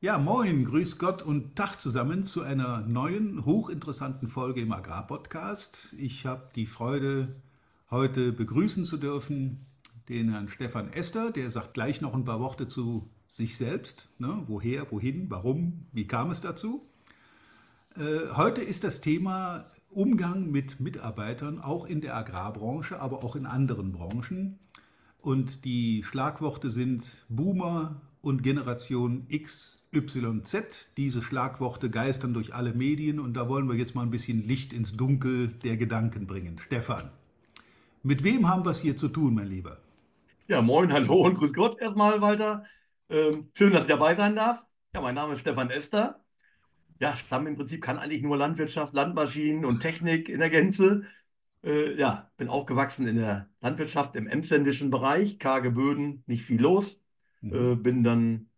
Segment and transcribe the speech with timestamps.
[0.00, 5.96] Ja, moin, grüß Gott und Tag zusammen zu einer neuen, hochinteressanten Folge im Agrarpodcast.
[5.98, 7.34] Ich habe die Freude,
[7.90, 9.66] heute begrüßen zu dürfen
[10.08, 11.32] den Herrn Stefan Ester.
[11.32, 14.08] Der sagt gleich noch ein paar Worte zu sich selbst.
[14.20, 14.44] Ne?
[14.46, 16.86] Woher, wohin, warum, wie kam es dazu?
[17.96, 23.46] Äh, heute ist das Thema Umgang mit Mitarbeitern, auch in der Agrarbranche, aber auch in
[23.46, 24.60] anderen Branchen.
[25.20, 30.90] Und die Schlagworte sind Boomer und Generation X, Y, Z.
[30.96, 34.72] Diese Schlagworte geistern durch alle Medien und da wollen wir jetzt mal ein bisschen Licht
[34.72, 36.58] ins Dunkel der Gedanken bringen.
[36.58, 37.10] Stefan,
[38.02, 39.78] mit wem haben wir es hier zu tun, mein Lieber?
[40.46, 42.64] Ja, moin, hallo und grüß Gott erstmal, Walter.
[43.10, 44.64] Ähm, schön, dass ich dabei sein darf.
[44.94, 46.24] Ja, mein Name ist Stefan Ester.
[47.00, 51.02] Ja, Stamm im Prinzip kann eigentlich nur Landwirtschaft, Landmaschinen und Technik in der Gänze.
[51.62, 57.00] Äh, ja, bin aufgewachsen in der Landwirtschaft im emsländischen Bereich, karge Böden, nicht viel los.
[57.40, 57.72] Mhm.
[57.72, 58.48] Äh, bin dann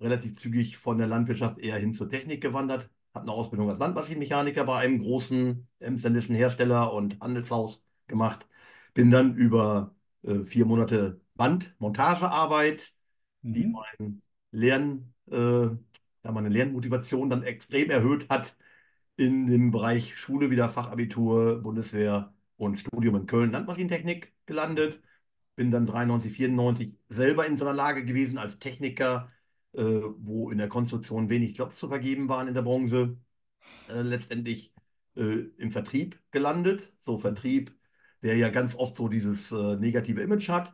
[0.00, 4.64] relativ zügig von der Landwirtschaft eher hin zur Technik gewandert, habe eine Ausbildung als Landmaschinenmechaniker
[4.64, 8.46] bei einem großen emsländischen Hersteller und Handelshaus gemacht.
[8.94, 12.92] Bin dann über äh, vier Monate Bandmontagearbeit,
[13.42, 13.54] mhm.
[13.54, 18.56] die mein Lern, äh, ja, meine Lernmotivation dann extrem erhöht hat
[19.16, 25.00] in dem Bereich Schule, wieder Fachabitur, Bundeswehr und Studium in Köln Landmaschinentechnik gelandet.
[25.56, 29.30] Bin dann 93, 94 selber in so einer Lage gewesen als Techniker,
[29.72, 33.16] äh, wo in der Konstruktion wenig Jobs zu vergeben waren in der Branche.
[33.88, 34.72] Äh, letztendlich
[35.16, 36.92] äh, im Vertrieb gelandet.
[37.02, 37.74] So Vertrieb,
[38.22, 40.72] der ja ganz oft so dieses äh, negative Image hat.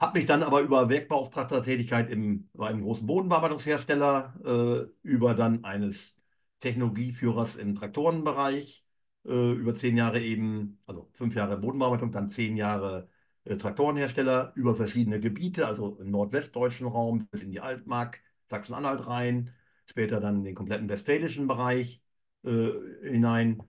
[0.00, 6.16] Habe mich dann aber über Werkbeauftragter-Tätigkeit im, bei einem großen Bodenbearbeitungshersteller, äh, über dann eines
[6.60, 8.84] Technologieführers im Traktorenbereich,
[9.26, 13.08] äh, über zehn Jahre eben, also fünf Jahre Bodenbearbeitung, dann zehn Jahre
[13.44, 19.52] Traktorenhersteller über verschiedene Gebiete, also im nordwestdeutschen Raum bis in die Altmark, Sachsen-Anhalt rein,
[19.86, 22.02] später dann in den kompletten westfälischen Bereich
[22.44, 22.70] äh,
[23.02, 23.62] hinein.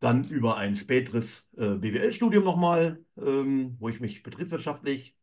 [0.00, 5.14] Dann über ein späteres äh, BWL-Studium nochmal, ähm, wo ich mich betriebswirtschaftlich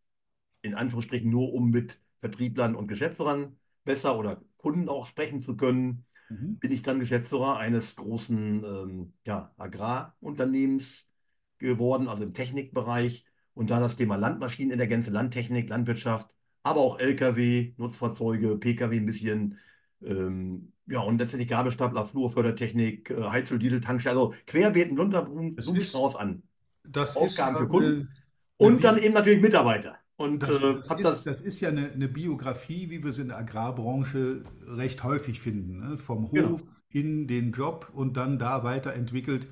[0.61, 6.05] in Anführungsstrichen nur um mit Vertrieblern und Geschäftsführern besser oder Kunden auch sprechen zu können,
[6.29, 6.59] mhm.
[6.59, 11.09] bin ich dann Geschäftsführer eines großen ähm, ja, Agrarunternehmens
[11.57, 13.25] geworden, also im Technikbereich.
[13.57, 16.29] Und da das Thema Landmaschinen in der Gänze, Landtechnik, Landwirtschaft,
[16.61, 19.57] aber auch Lkw, Nutzfahrzeuge, Pkw ein bisschen,
[20.03, 26.43] ähm, ja, und letztendlich Gabelstapler, Flurfördertechnik, äh, Heizöl, Diesel, Tankstelle, also querbeeten, Blumenstrauß an.
[26.87, 28.09] Das Aufgaben ist für Kunden.
[28.57, 29.95] Und dann eben natürlich Mitarbeiter.
[30.17, 33.29] Und das, äh, das, ist, das, ist, ja eine, eine, Biografie, wie wir es in
[33.29, 35.79] der Agrarbranche recht häufig finden.
[35.79, 35.97] Ne?
[35.97, 36.59] Vom Hof genau.
[36.93, 39.47] in den Job und dann da weiterentwickelt.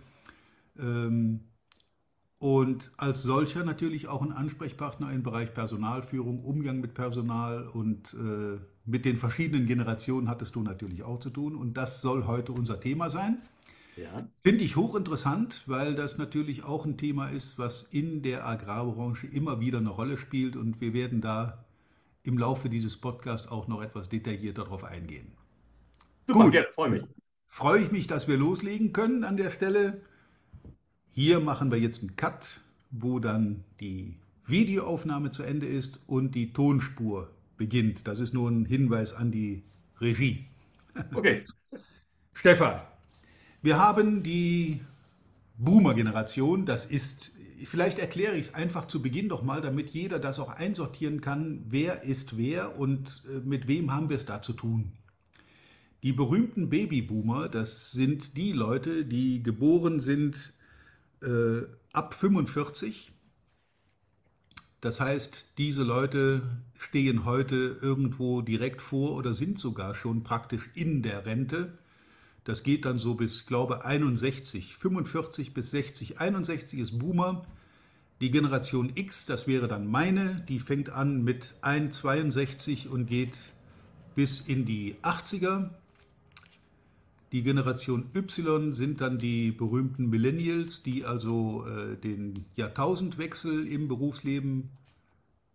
[0.78, 1.42] Ähm,
[2.40, 8.59] und als solcher natürlich auch ein Ansprechpartner im Bereich Personalführung, Umgang mit Personal und äh,
[8.85, 11.56] mit den verschiedenen Generationen hattest du natürlich auch zu tun.
[11.56, 13.41] Und das soll heute unser Thema sein.
[13.96, 14.28] Ja.
[14.44, 19.62] Finde ich hochinteressant, weil das natürlich auch ein Thema ist, was in der Agrarbranche immer
[19.62, 21.66] wieder eine Rolle spielt und wir werden da
[22.23, 25.31] im Laufe dieses Podcasts auch noch etwas detaillierter darauf eingehen.
[26.28, 27.03] Super, Gut, ja, freue mich.
[27.47, 30.02] Freue ich mich, dass wir loslegen können an der Stelle.
[31.18, 32.59] Hier machen wir jetzt einen Cut,
[32.92, 34.16] wo dann die
[34.48, 38.06] Videoaufnahme zu Ende ist und die Tonspur beginnt.
[38.06, 39.64] Das ist nur ein Hinweis an die
[40.02, 40.44] Regie.
[41.14, 41.46] Okay.
[42.34, 42.81] Stefan,
[43.62, 44.81] wir haben die
[45.58, 47.32] Boomer-Generation, das ist,
[47.64, 51.64] vielleicht erkläre ich es einfach zu Beginn doch mal, damit jeder das auch einsortieren kann,
[51.70, 54.92] wer ist wer und äh, mit wem haben wir es da zu tun.
[56.03, 60.52] Die berühmten Babyboomer, das sind die Leute, die geboren sind
[61.25, 63.12] äh, ab 45.
[64.81, 66.44] Das heißt, diese Leute
[66.78, 71.78] stehen heute irgendwo direkt vor oder sind sogar schon praktisch in der Rente.
[72.44, 76.19] Das geht dann so bis, glaube 61, 45 bis 60.
[76.19, 77.46] 61 ist Boomer.
[78.22, 83.35] Die Generation X, das wäre dann meine, die fängt an mit 1,62 und geht
[84.14, 85.72] bis in die 80er.
[87.35, 94.70] Die Generation Y sind dann die berühmten Millennials, die also äh, den Jahrtausendwechsel im Berufsleben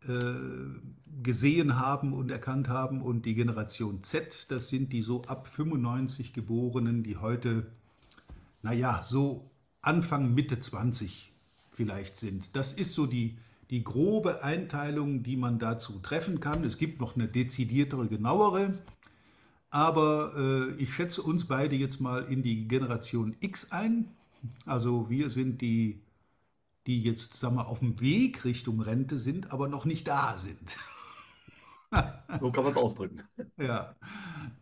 [0.06, 0.34] äh,
[1.22, 3.00] gesehen haben und erkannt haben.
[3.00, 7.64] Und die Generation Z, das sind die so ab 95 Geborenen, die heute,
[8.60, 9.50] naja, so
[9.80, 11.32] Anfang, Mitte 20
[11.70, 12.54] vielleicht sind.
[12.56, 13.38] Das ist so die,
[13.70, 16.62] die grobe Einteilung, die man dazu treffen kann.
[16.62, 18.74] Es gibt noch eine dezidiertere, genauere.
[19.70, 24.08] Aber äh, ich schätze uns beide jetzt mal in die Generation X ein.
[24.66, 26.00] Also wir sind die
[26.86, 30.76] die jetzt sagen wir, auf dem Weg Richtung Rente sind, aber noch nicht da sind.
[32.40, 33.22] so kann man es ausdrücken.
[33.58, 33.94] Ja.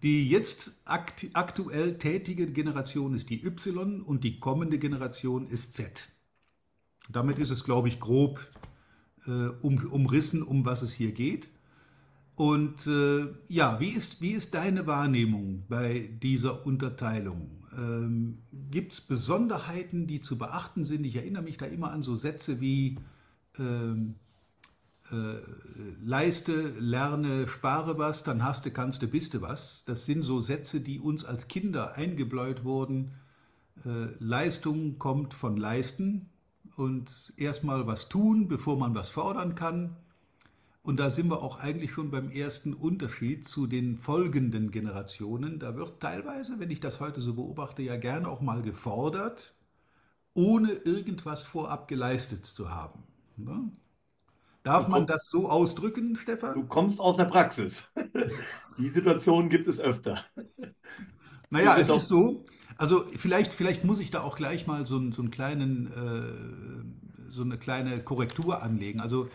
[0.02, 6.08] Die jetzt akt aktuell tätige Generation ist die Y und die kommende Generation ist Z.
[7.08, 8.46] Damit ist es, glaube ich, grob
[9.26, 11.48] äh, um, umrissen, um was es hier geht.
[12.38, 17.50] Und äh, ja, wie ist, wie ist deine Wahrnehmung bei dieser Unterteilung?
[17.76, 18.38] Ähm,
[18.70, 21.04] Gibt es Besonderheiten, die zu beachten sind?
[21.04, 22.96] Ich erinnere mich da immer an so Sätze wie
[23.58, 24.14] ähm,
[25.10, 25.40] äh,
[26.00, 29.84] leiste, lerne, spare was, dann hast du, kannst du, bist du was.
[29.84, 33.14] Das sind so Sätze, die uns als Kinder eingebläut wurden.
[33.84, 36.28] Äh, Leistung kommt von leisten
[36.76, 39.96] und erstmal was tun, bevor man was fordern kann.
[40.88, 45.58] Und da sind wir auch eigentlich schon beim ersten Unterschied zu den folgenden Generationen.
[45.60, 49.54] Da wird teilweise, wenn ich das heute so beobachte, ja gerne auch mal gefordert,
[50.34, 53.04] ohne irgendwas vorab geleistet zu haben.
[53.36, 53.70] Ne?
[54.64, 56.16] Darf Du man kommst, das so ausdrücken,
[56.52, 56.66] du Stefan?
[56.66, 57.90] kommst aus der Praxis.
[58.78, 60.24] Die Situation gibt es öfter.
[61.50, 62.44] Naja, es ist auch, so,
[62.76, 67.30] also vielleicht, vielleicht muss ich da auch gleich mal so, einen- so, einen kleinen, äh,
[67.30, 69.00] so eine kleine Korrektur anlegen.
[69.00, 69.28] Also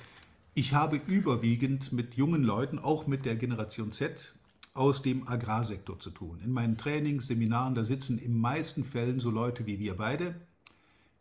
[0.56, 4.34] ich habe überwiegend mit jungen Leuten, auch mit der Generation Z,
[4.74, 6.40] aus dem Agrarsektor zu tun.
[6.44, 10.36] In meinen Trainings, Seminaren, da sitzen in meisten Fällen so Leute wie wir beide,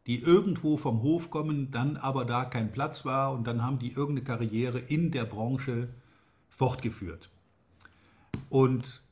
[0.07, 3.93] die irgendwo vom Hof kommen, dann aber da kein Platz war und dann haben die
[3.93, 5.89] irgendeine Karriere in der Branche
[6.49, 7.31] fortgeführt.
[8.49, 9.03] Und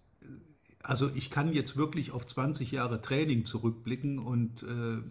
[0.83, 5.03] also ich kann jetzt wirklich auf 20 Jahre Training zurückblicken und äh,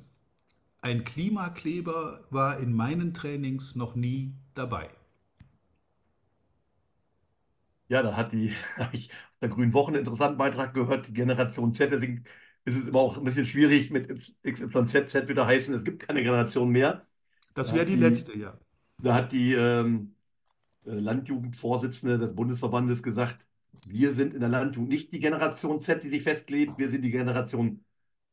[0.81, 4.89] ein Klimakleber war in meinen Trainings noch nie dabei.
[7.89, 11.13] Ja, da hat die, habe ich auf der Grünen Woche einen interessanten Beitrag gehört, die
[11.13, 11.91] Generation Z.
[11.94, 12.25] Deswegen
[12.65, 14.09] ist es immer auch ein bisschen schwierig mit
[14.44, 15.09] XYZ.
[15.09, 17.07] Z wird heißen, es gibt keine Generation mehr.
[17.53, 18.57] Das Da wäre die die, letzte, ja.
[19.00, 20.15] da hat die ähm,
[20.86, 23.45] äh, Landjugendvorsitzende des Bundesverbandes gesagt,
[23.88, 27.12] wir sind in der Landjugend nicht die Generation Z, die sich festlegt, wir sind die
[27.12, 27.85] Generation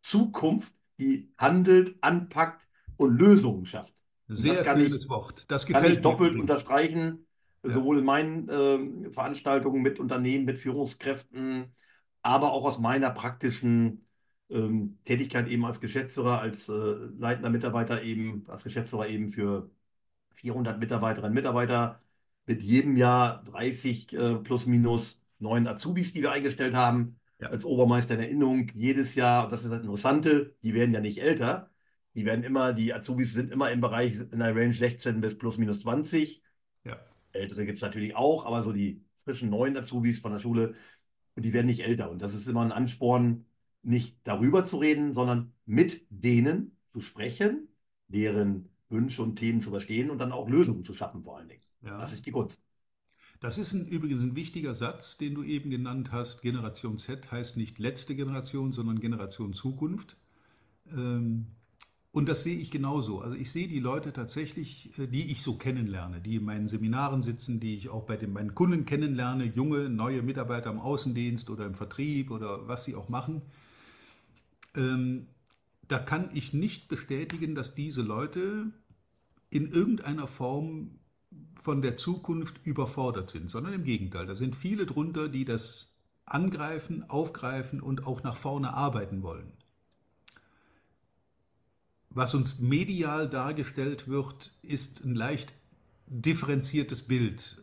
[0.03, 3.95] Zukunft, die handelt, anpackt und Lösungen schafft.
[4.29, 5.51] Sehr kann ich, schönes Wort.
[5.51, 6.41] Das kann ich gefällt mir doppelt übrigens.
[6.41, 7.26] unterstreichen,
[7.69, 11.75] Ja, sowohl in meinen ähm, Veranstaltungen mit Unternehmen, mit Führungskräften,
[12.23, 14.07] aber auch aus meiner praktischen
[14.51, 16.73] ähm, Tätigkeit eben als Geschäftsführer, als äh,
[17.19, 19.71] leitender Mitarbeiter eben, als Geschäftsführer eben für
[20.35, 22.01] 400 Mitarbeiterinnen und Mitarbeiter
[22.47, 27.65] mit jedem Jahr 30 äh, plus minus neuen Azubis, die wir eingestellt haben, ja, als
[27.65, 28.71] Obermeister in Erinnerung.
[28.75, 31.71] Jedes Jahr, das ist das Interessante, die werden ja nicht älter.
[32.15, 35.59] Die werden immer, die Azubis sind immer im Bereich in der Range 16 bis plus
[35.59, 36.43] minus 20.
[36.85, 37.16] ja.
[37.37, 40.75] Ältere gibt es natürlich auch, aber so die frischen neuen Azubis von der Schule,
[41.35, 42.11] und die werden nicht älter.
[42.11, 43.45] Und das ist immer ein Ansporn,
[43.83, 47.69] nicht darüber zu reden, sondern mit denen zu sprechen,
[48.09, 51.63] deren Wünsche und Themen zu verstehen und dann auch Lösungen zu schaffen, vor allen Dingen.
[51.83, 52.17] Das ja.
[52.17, 52.63] ist die Kunst.
[53.41, 56.41] Das ist ein, übrigens ein wichtiger Satz, den du eben genannt hast.
[56.41, 60.17] Generation Z heißt nicht letzte Generation, sondern Generation Zukunft.
[60.91, 61.47] Ähm,
[62.17, 63.21] und das sehe ich genauso.
[63.21, 67.21] Also ich sehe die Leute tatsächlich, äh, die ich so kennenlerne, die in meinen Seminaren
[67.21, 71.67] sitzen, die ich auch bei den, meinen Kunden kennenlerne, junge, neue Mitarbeiter im Außendienst oder
[71.67, 73.43] im Vertrieb oder was sie auch machen.
[74.75, 75.27] Ähm,
[75.89, 78.73] da kann ich nicht bestätigen, dass diese Leute
[79.51, 80.93] in irgendeiner Form
[81.63, 84.25] von der Zukunft überfordert sind, sondern im Gegenteil.
[84.25, 89.53] Da sind viele drunter, die das angreifen, aufgreifen und auch nach vorne arbeiten wollen.
[92.17, 95.53] Was uns medial dargestellt wird, ist ein leicht
[96.07, 97.61] differenziertes Bild.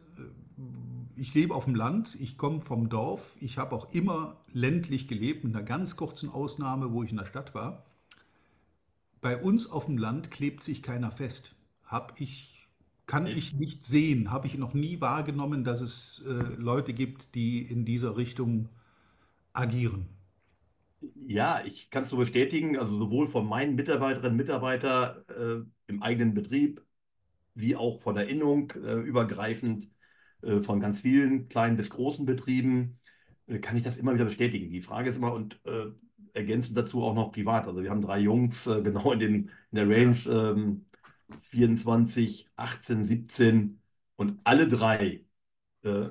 [1.16, 5.44] Ich lebe auf dem Land, ich komme vom Dorf, ich habe auch immer ländlich gelebt,
[5.44, 7.84] mit einer ganz kurzen Ausnahme, wo ich in der Stadt war.
[9.22, 11.56] Bei uns auf dem Land klebt sich keiner fest.
[11.84, 12.68] Hab ich,
[13.08, 17.64] kann ich nicht sehen, habe ich noch nie wahrgenommen, dass es äh, Leute gibt, die
[17.64, 18.70] in dieser Richtung
[19.52, 20.10] agieren.
[21.16, 26.02] Ja, ich kann es so bestätigen, also sowohl von meinen Mitarbeiterinnen und Mitarbeitern äh, im
[26.02, 26.82] eigenen Betrieb,
[27.56, 29.90] wie auch von der Innung äh, übergreifend
[30.44, 33.00] äh, von ganz vielen kleinen bis großen Betrieben,
[33.48, 34.70] äh, kann ich das immer wieder bestätigen.
[34.72, 35.88] Die Frage ist immer, und äh,
[36.34, 37.68] ergänzend dazu auch noch privat.
[37.68, 39.36] Also wir haben drei Jungs äh, genau in dem,
[39.72, 40.86] in der Range ähm,
[41.42, 43.82] 24, 18, 17
[44.16, 45.26] und alle drei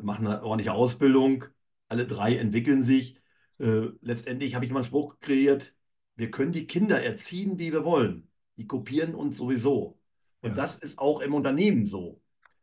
[0.03, 1.45] machen eine ordentliche Ausbildung,
[1.89, 3.17] alle drei entwickeln sich.
[3.63, 5.73] Äh, letztendlich habe ich immer einen Spruch kreiert,
[6.17, 8.29] wir können die Kinder erziehen, wie wir wollen.
[8.57, 10.01] Die kopieren uns sowieso.
[10.41, 12.21] Und ja, das ist auch im Unternehmen so.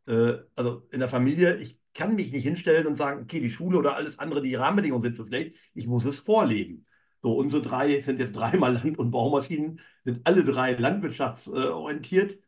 [0.07, 3.77] Äh, also in der Familie, ich kann mich nicht hinstellen und sagen, okay, die Schule
[3.77, 6.85] oder alles andere, die Rahmenbedingungen sind so schlecht, ich muss es vorleben.
[7.21, 12.39] So, unsere drei sind jetzt dreimal Land- und Baumaschinen, sind alle drei landwirtschaftsorientiert.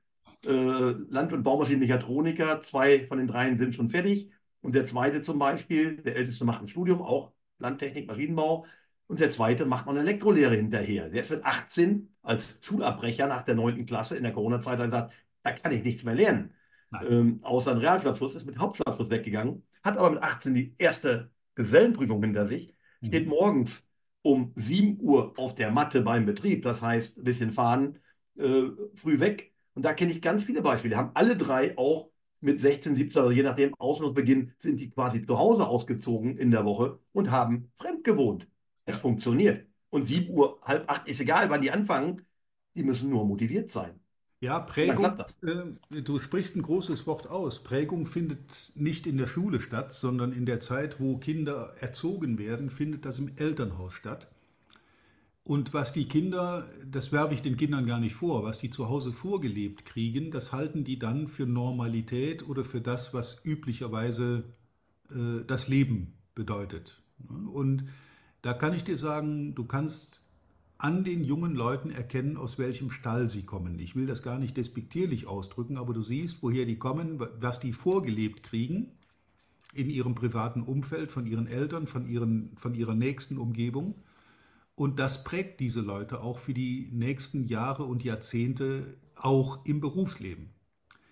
[0.45, 4.31] Äh, Land- und Baumaschinenmechatroniker, zwei von den dreien sind schon fertig.
[4.61, 7.31] Und der zweite zum Beispiel, der älteste macht ein Studium, auch
[7.61, 8.65] Landtechnik, Maschinenbau.
[9.07, 11.09] Und der zweite macht noch eine Elektrolehre hinterher.
[11.09, 13.85] Der ist mit 18 als Schulabbrecher nach der 9.
[13.85, 15.13] Klasse in der Corona-Zeit gesagt,
[15.43, 16.53] da kann ich nichts mehr lernen.
[17.07, 22.21] Ähm, außer ein Realschulabschluss, ist mit Hauptschulabschluss weggegangen, hat aber mit 18 die erste Gesellenprüfung
[22.21, 23.29] hinter sich, steht mhm.
[23.29, 23.87] morgens
[24.21, 27.99] um 7 Uhr auf der Matte beim Betrieb, das heißt ein bisschen fahren,
[28.37, 28.63] äh,
[28.95, 29.53] früh weg.
[29.73, 30.97] Und da kenne ich ganz viele Beispiele.
[30.97, 32.10] Haben alle drei auch
[32.41, 36.65] mit 16, 17, also je nachdem Ausbildungsbeginn, sind die quasi zu Hause ausgezogen in der
[36.65, 38.47] Woche und haben fremd gewohnt.
[38.85, 39.67] Es funktioniert.
[39.89, 42.25] Und 7 Uhr, halb acht ist egal, wann die anfangen.
[42.75, 43.99] Die müssen nur motiviert sein.
[44.39, 47.61] Ja, Prägung, äh, du sprichst ein großes Wort aus.
[47.63, 52.71] Prägung findet nicht in der Schule statt, sondern in der Zeit, wo Kinder erzogen werden,
[52.71, 54.31] findet das im Elternhaus statt.
[55.43, 58.89] Und was die Kinder, das werfe ich den Kindern gar nicht vor, was die zu
[58.89, 64.43] Hause vorgelebt kriegen, das halten die dann für Normalität oder für das, was üblicherweise
[65.09, 67.01] äh, das Leben bedeutet.
[67.27, 67.85] Und
[68.43, 70.21] da kann ich dir sagen, du kannst
[70.77, 73.77] an den jungen Leuten erkennen, aus welchem Stall sie kommen.
[73.79, 77.71] Ich will das gar nicht despektierlich ausdrücken, aber du siehst, woher die kommen, was die
[77.71, 78.91] vorgelebt kriegen
[79.73, 83.95] in ihrem privaten Umfeld, von ihren Eltern, von, ihren, von ihrer nächsten Umgebung.
[84.75, 90.49] Und das prägt diese Leute auch für die nächsten Jahre und Jahrzehnte auch im Berufsleben.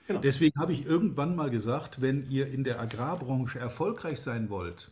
[0.08, 0.22] Genau.
[0.22, 4.90] Deswegen habe ich irgendwann mal gesagt, wenn ihr in der Agrarbranche erfolgreich sein wollt,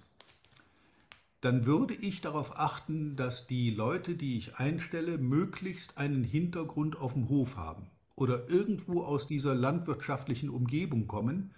[1.41, 7.13] dann würde ich darauf achten, dass die Leute, die ich einstelle, möglichst einen Hintergrund auf
[7.13, 11.51] dem Hof haben oder irgendwo aus dieser landwirtschaftlichen Umgebung kommen,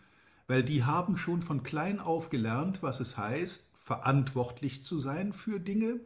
[0.47, 5.59] weil die haben schon von klein auf gelernt, was es heißt, verantwortlich zu sein für
[5.59, 5.99] Dinge,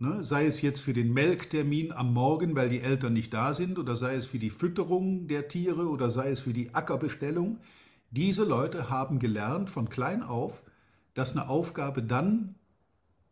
[0.00, 0.24] Ne?
[0.24, 3.96] Sei es jetzt für den Melktermin am Morgen, weil die Eltern nicht da sind, oder
[3.96, 7.58] sei es für die Fütterung der Tiere oder sei es für die Ackerbestellung.
[8.10, 10.62] Diese Leute haben gelernt von klein auf,
[11.14, 12.54] dass eine Aufgabe dann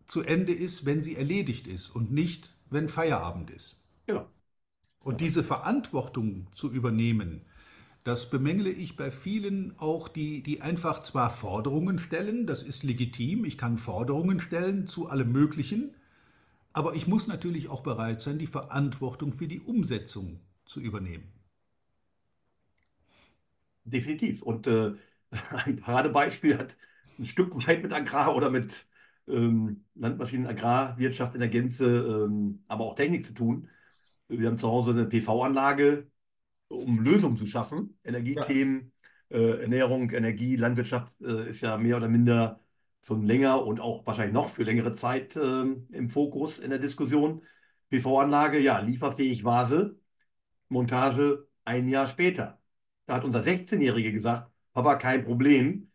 [0.06, 3.84] zu Ende ist, wenn sie erledigt ist und nicht, wenn Feierabend ist.
[4.06, 4.26] Genau.
[5.00, 7.42] Und diese Verantwortung zu übernehmen,
[8.02, 13.44] das bemängle ich bei vielen auch, die, die einfach zwar Forderungen stellen, das ist legitim,
[13.44, 15.94] ich kann Forderungen stellen zu allem Möglichen,
[16.76, 21.32] aber ich muss natürlich auch bereit sein, die Verantwortung für die Umsetzung zu übernehmen.
[23.84, 24.42] Definitiv.
[24.42, 24.92] Und äh,
[25.64, 26.76] ein Paradebeispiel hat
[27.18, 28.86] ein Stück weit mit Agrar oder mit
[29.26, 33.70] ähm, Landmaschinen, Agrarwirtschaft in der Gänze, ähm, aber auch Technik zu tun.
[34.28, 36.10] Wir haben zu Hause eine PV-Anlage,
[36.68, 37.98] um Lösungen zu schaffen.
[38.04, 38.92] Energiethemen,
[39.30, 39.38] ja.
[39.38, 42.60] äh, Ernährung, Energie, Landwirtschaft äh, ist ja mehr oder minder
[43.06, 47.42] schon länger und auch wahrscheinlich noch für längere Zeit äh, im Fokus in der Diskussion.
[47.90, 49.96] PV-Anlage, ja, lieferfähig war sie.
[50.68, 52.60] Montage ein Jahr später.
[53.06, 55.92] Da hat unser 16-Jährige gesagt, Papa, kein Problem.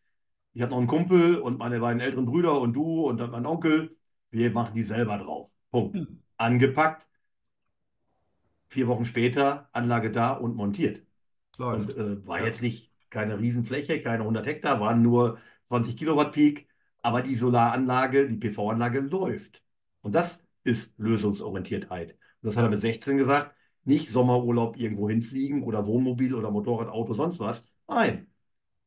[0.53, 3.45] Ich habe noch einen Kumpel und meine beiden älteren Brüder und du und dann mein
[3.45, 3.97] Onkel.
[4.29, 5.51] Wir machen die selber drauf.
[5.69, 5.97] Punkt.
[5.97, 6.23] Hm.
[6.37, 7.05] Angepackt.
[8.69, 11.05] Vier Wochen später Anlage da und montiert.
[11.57, 11.89] Läuft.
[11.89, 12.45] Und äh, war ja.
[12.45, 16.70] jetzt nicht keine Riesenfläche, keine 100 Hektar, waren nur 20 Kilowatt Peak
[17.01, 19.63] aber die Solaranlage, die PV-Anlage läuft.
[20.01, 22.11] Und das ist Lösungsorientiertheit.
[22.11, 23.55] Und das hat er mit 16 gesagt.
[23.83, 27.65] Nicht Sommerurlaub irgendwo hinfliegen oder Wohnmobil oder Motorrad, Auto, sonst was.
[27.87, 28.27] Nein,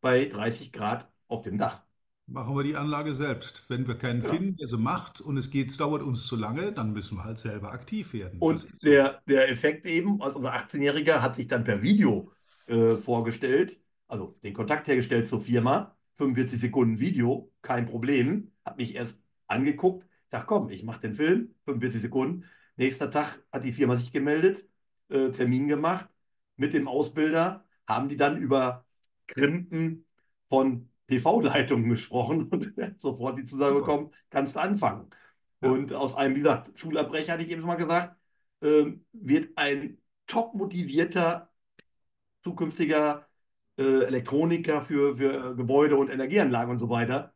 [0.00, 1.82] bei 30 Grad auf dem Dach.
[2.26, 3.64] Machen wir die Anlage selbst.
[3.68, 4.30] Wenn wir keinen ja.
[4.30, 7.38] finden, der sie macht und es geht, dauert uns zu lange, dann müssen wir halt
[7.38, 8.38] selber aktiv werden.
[8.38, 12.30] Und der, der Effekt eben, also unser 18-Jähriger hat sich dann per Video
[12.66, 18.52] äh, vorgestellt, also den Kontakt hergestellt zur Firma 45 Sekunden Video, kein Problem.
[18.64, 22.44] Hat mich erst angeguckt, dachte, komm, ich mache den Film, 45 Sekunden.
[22.76, 24.68] Nächster Tag hat die Firma sich gemeldet,
[25.08, 26.08] äh, Termin gemacht
[26.56, 28.86] mit dem Ausbilder, haben die dann über
[29.26, 30.06] Krimpen
[30.48, 35.10] von PV-Leitungen gesprochen und sofort die Zusage bekommen, kannst du anfangen.
[35.62, 35.70] Ja.
[35.70, 38.16] Und aus einem, wie gesagt, Schulabbrecher, hatte ich eben schon mal gesagt,
[38.60, 41.50] äh, wird ein top motivierter
[42.42, 43.28] zukünftiger
[43.76, 47.32] äh, Elektroniker für, für äh, Gebäude und Energieanlagen und so weiter.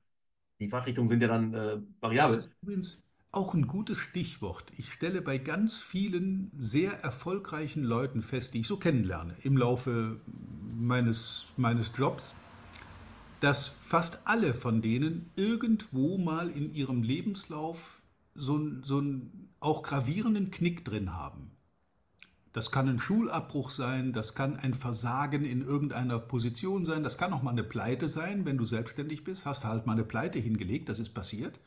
[0.61, 2.37] Die Fachrichtungen sind ja dann äh, variabel.
[2.37, 4.65] Das ist übrigens auch ein gutes Stichwort.
[4.77, 10.21] Ich stelle bei ganz vielen sehr erfolgreichen Leuten fest, die ich so kennenlerne im Laufe
[10.75, 12.35] meines, meines Jobs,
[13.41, 18.01] dass fast alle von denen irgendwo mal in ihrem Lebenslauf
[18.35, 21.51] so, so einen auch gravierenden Knick drin haben.
[22.59, 27.33] Das kann ein Schulabbruch sein, das kann ein Versagen in irgendeiner Position sein, das kann
[27.33, 30.89] auch mal eine Pleite sein, wenn du selbstständig bist, hast halt mal eine Pleite hingelegt,
[30.89, 31.61] das ist passiert.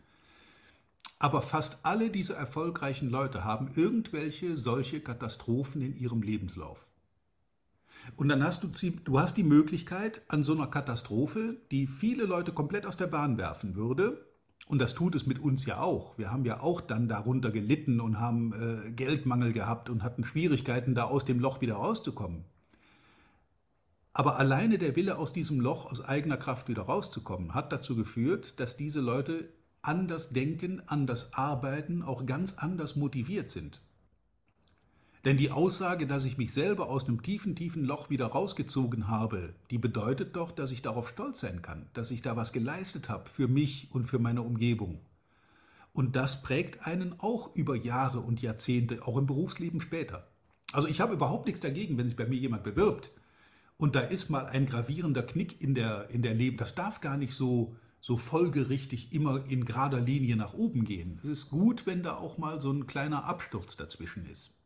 [1.17, 6.86] Aber fast alle diese erfolgreichen Leute haben irgendwelche solche Katastrophen in ihrem Lebenslauf.
[8.17, 12.51] Und dann hast du, du hast die Möglichkeit, an so einer Katastrophe, die viele Leute
[12.51, 14.25] komplett aus der Bahn werfen würde,
[14.68, 16.18] Und das tut es mit uns ja auch.
[16.18, 20.96] Wir haben ja auch dann darunter gelitten und haben äh, Geldmangel gehabt und hatten Schwierigkeiten,
[20.96, 22.46] da aus dem Loch wieder rauszukommen.
[24.13, 28.60] Aber alleine der Wille, aus diesem Loch aus eigener Kraft wieder rauszukommen, hat dazu geführt,
[28.60, 29.50] dass diese Leute
[29.82, 33.82] anders denken, anders arbeiten, auch ganz anders motiviert sind.
[35.23, 39.53] Denn die Aussage, dass ich mich selber aus einem tiefen, tiefen Loch wieder rausgezogen habe,
[39.69, 43.29] die bedeutet doch, dass ich darauf stolz sein kann, dass ich da was geleistet habe
[43.29, 44.99] für mich und für meine Umgebung.
[45.93, 50.27] Und das prägt einen auch über Jahre und Jahrzehnte, auch im Berufsleben später.
[50.71, 53.11] Also ich habe überhaupt nichts dagegen, wenn sich bei mir jemand bewirbt
[53.81, 56.55] und da ist mal ein gravierender Knick in der, in der Leben.
[56.55, 61.19] Das darf gar nicht so, so folgerichtig immer in gerader Linie nach oben gehen.
[61.23, 64.61] Es ist gut, wenn da auch mal so ein kleiner Absturz dazwischen ist.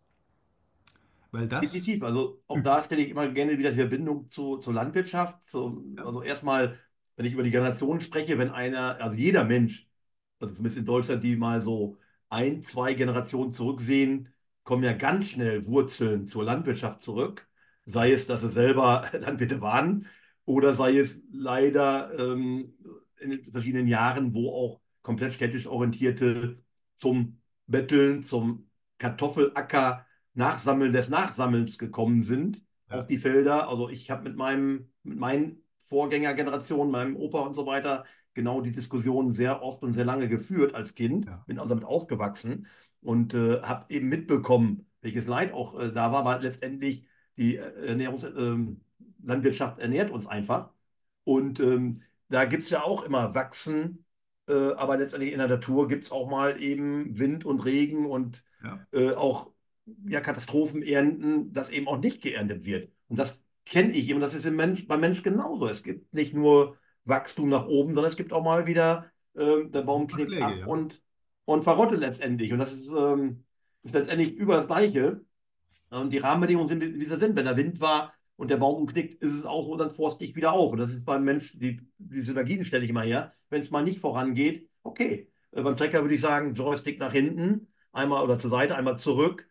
[1.35, 1.61] Weil das.
[1.71, 2.03] Definitiv.
[2.03, 5.43] Also auch da stelle ich immer gerne wieder die Verbindung zu, zur Landwirtschaft.
[5.43, 6.05] Zu, ja.
[6.05, 6.77] Also erstmal,
[7.15, 9.87] wenn ich über die Generationen spreche, wenn einer, also jeder Mensch,
[10.39, 11.97] also zumindest in Deutschland, die mal so
[12.29, 14.29] ein, zwei Generationen zurücksehen,
[14.63, 17.47] kommen ja ganz schnell Wurzeln zur Landwirtschaft zurück
[17.85, 20.07] sei es, dass sie selber Landwirte waren
[20.45, 22.73] oder sei es leider ähm,
[23.19, 26.59] in den verschiedenen Jahren, wo auch komplett städtisch orientierte
[26.95, 32.99] zum Betteln, zum Kartoffelacker, Nachsammeln des Nachsammelns gekommen sind ja.
[32.99, 33.67] auf die Felder.
[33.67, 38.71] Also ich habe mit meinem, mit meinen Vorgängergenerationen, meinem Opa und so weiter, genau die
[38.71, 41.43] Diskussion sehr oft und sehr lange geführt als Kind, ja.
[41.47, 42.67] bin also damit aufgewachsen
[43.01, 47.87] und äh, habe eben mitbekommen, welches Leid auch äh, da war, aber letztendlich die äh,
[47.87, 50.71] Ernährungslandwirtschaft ähm, ernährt uns einfach.
[51.23, 54.05] Und ähm, da gibt es ja auch immer Wachsen,
[54.47, 58.43] äh, aber letztendlich in der Natur gibt es auch mal eben Wind und Regen und
[58.63, 58.85] ja.
[58.91, 59.54] äh, auch
[60.07, 62.91] ja, Katastrophenernten, dass eben auch nicht geerntet wird.
[63.07, 65.67] Und das kenne ich eben, das ist im Mensch, beim Mensch genauso.
[65.67, 69.81] Es gibt nicht nur Wachstum nach oben, sondern es gibt auch mal wieder, äh, der
[69.81, 70.65] Baum knickt Pflege, ab ja.
[70.65, 71.01] und,
[71.45, 72.51] und verrottet letztendlich.
[72.51, 73.43] Und das ist, ähm,
[73.83, 75.21] ist letztendlich über das Gleiche.
[75.91, 77.35] Und die Rahmenbedingungen sind, wie sie sind.
[77.35, 80.35] Wenn der Wind war und der Baum umknickt, ist es auch so, dann forst ich
[80.35, 80.71] wieder auf.
[80.71, 83.33] Und das ist beim Mensch, die, die Synergien stelle ich immer her.
[83.49, 85.29] Wenn es mal nicht vorangeht, okay.
[85.51, 89.47] Äh, beim Trecker würde ich sagen, Joystick nach hinten, einmal oder zur Seite, einmal zurück,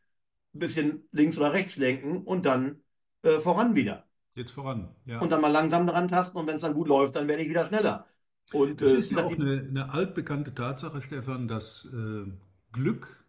[0.54, 2.80] ein bisschen links oder rechts lenken und dann
[3.22, 4.06] äh, voran wieder.
[4.34, 5.20] Jetzt voran, ja.
[5.20, 7.48] Und dann mal langsam dran tasten und wenn es dann gut läuft, dann werde ich
[7.48, 8.06] wieder schneller.
[8.52, 12.30] Und, das äh, ist ja auch eine, eine, altbekannte Tatsache, Stefan, dass äh,
[12.72, 13.24] Glück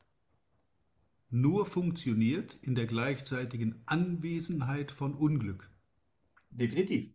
[1.30, 5.70] nur funktioniert in der gleichzeitigen Anwesenheit von Unglück.
[6.50, 7.12] Definitiv.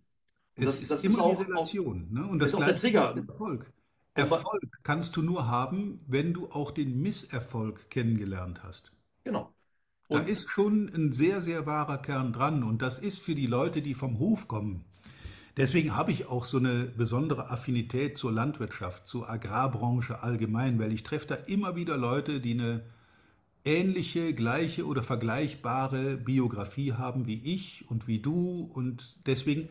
[0.57, 2.09] Und es das, ist das immer ist auch, Relation.
[2.09, 2.27] Auch, ne?
[2.27, 3.17] Und das ist auch der Trigger.
[3.17, 3.73] Erfolg.
[4.15, 8.93] Erfolg kannst du nur haben, wenn du auch den Misserfolg kennengelernt hast.
[9.25, 9.53] Genau.
[10.11, 12.63] Und da ist schon ein sehr, sehr wahrer Kern dran.
[12.65, 14.85] Und das ist für die Leute, die vom Hof kommen.
[15.57, 21.03] Deswegen habe ich auch so eine besondere Affinität zur Landwirtschaft, zur Agrarbranche allgemein, weil ich
[21.03, 22.83] treffe da immer wieder Leute, die eine
[23.65, 28.71] ähnliche, gleiche oder vergleichbare Biografie haben wie ich und wie du.
[28.73, 29.69] Und deswegen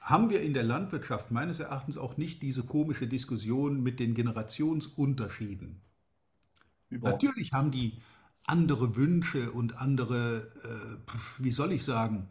[0.00, 5.80] haben wir in der Landwirtschaft meines Erachtens auch nicht diese komische Diskussion mit den Generationsunterschieden.
[6.88, 7.22] Überhaupt.
[7.22, 7.98] Natürlich haben die
[8.48, 12.28] andere Wünsche und andere, äh, wie soll ich sagen,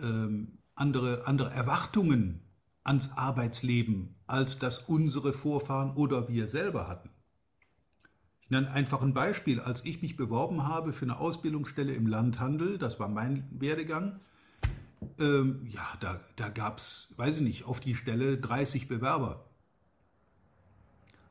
[0.00, 2.40] ähm, andere, andere Erwartungen
[2.84, 7.10] ans Arbeitsleben, als das unsere Vorfahren oder wir selber hatten.
[8.42, 9.60] Ich nenne einfach ein Beispiel.
[9.60, 14.20] Als ich mich beworben habe für eine Ausbildungsstelle im Landhandel, das war mein Werdegang,
[15.18, 19.44] ähm, ja, da, da gab es, weiß ich nicht, auf die Stelle 30 Bewerber.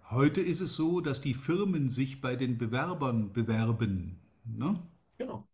[0.10, 4.20] Heute ist es so, dass die Firmen sich bei den Bewerbern bewerben.
[4.46, 4.80] Ne?
[5.18, 5.48] Genau.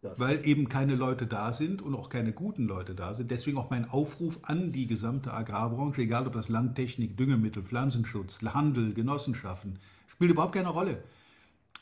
[0.00, 3.30] Das weil eben keine Leute da sind und auch keine guten Leute da sind.
[3.32, 8.94] Deswegen auch mein Aufruf an die gesamte Agrarbranche, egal ob das Landtechnik, Düngemittel, Pflanzenschutz, Handel,
[8.94, 11.04] Genossenschaften, Spielt überhaupt keine Rolle.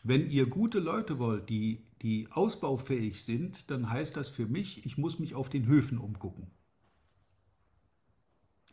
[0.04, 4.98] Wenn ihr gute Leute wollt, die, die ausbaufähig sind, dann heißt das für mich, ich
[4.98, 6.50] muss mich auf den Höfen umgucken.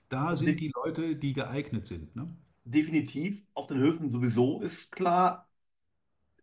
[0.09, 2.15] Da sind die Leute, die geeignet sind.
[2.15, 2.33] Ne?
[2.65, 5.49] Definitiv, auf den Höfen sowieso ist klar,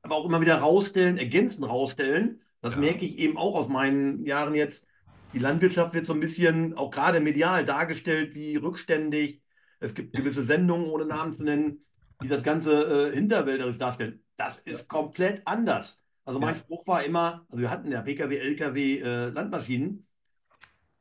[0.02, 2.40] aber auch immer wieder rausstellen, ergänzend rausstellen.
[2.60, 2.80] Das ja.
[2.80, 4.86] merke ich eben auch aus meinen Jahren jetzt.
[5.32, 9.42] Die Landwirtschaft wird so ein bisschen auch gerade medial dargestellt wie rückständig.
[9.78, 11.84] Es gibt gewisse Sendungen, ohne Namen zu nennen,
[12.22, 14.22] die das Ganze äh, hinterwälderisch darstellen.
[14.36, 14.86] Das ist ja.
[14.88, 16.02] komplett anders.
[16.24, 16.60] Also mein ja.
[16.60, 20.06] Spruch war immer, also wir hatten ja Pkw, Lkw, äh, Landmaschinen.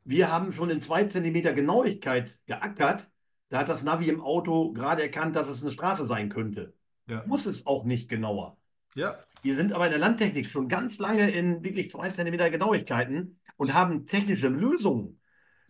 [0.04, 3.10] Wir haben schon in zwei Zentimeter Genauigkeit geackert.
[3.48, 6.74] Da hat das Navi im Auto gerade erkannt, dass es eine Straße sein könnte.
[7.06, 7.24] Ja.
[7.26, 8.56] Muss es auch nicht genauer.
[8.94, 9.18] Ja.
[9.42, 13.74] Wir sind aber in der Landtechnik schon ganz lange in wirklich zwei Zentimeter Genauigkeiten und
[13.74, 15.20] haben technische Lösungen,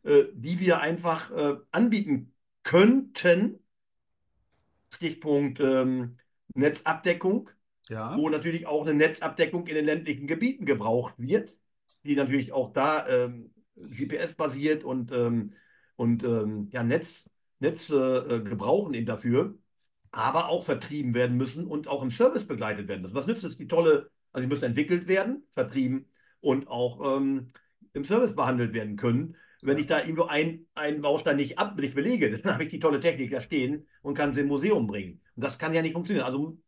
[0.04, 3.60] äh, die wir einfach äh, anbieten könnten,
[4.92, 6.18] Stichpunkt ähm,
[6.54, 7.50] Netzabdeckung,
[7.88, 11.58] Ja, wo natürlich auch eine Netzabdeckung in den ländlichen Gebieten gebraucht wird,
[12.04, 15.52] die natürlich auch da ähm, GPS-basiert und, ähm,
[15.96, 17.30] und ähm, ja, Netz,
[17.60, 19.56] Netze äh, gebrauchen ihn dafür,
[20.12, 23.14] aber auch vertrieben werden müssen und auch im Service begleitet werden müssen.
[23.14, 26.06] Was nützt es, die tolle, also die müssen entwickelt werden, vertrieben
[26.40, 27.48] und auch ähm,
[27.92, 29.36] im Service behandelt werden können.
[29.62, 32.80] Wenn ich da irgendwo ein, einen Baustein nicht ab, nicht belege, dann habe ich die
[32.80, 35.20] tolle Technik da stehen und kann sie im Museum bringen.
[35.36, 36.26] Und das kann ja nicht funktionieren.
[36.26, 36.58] Also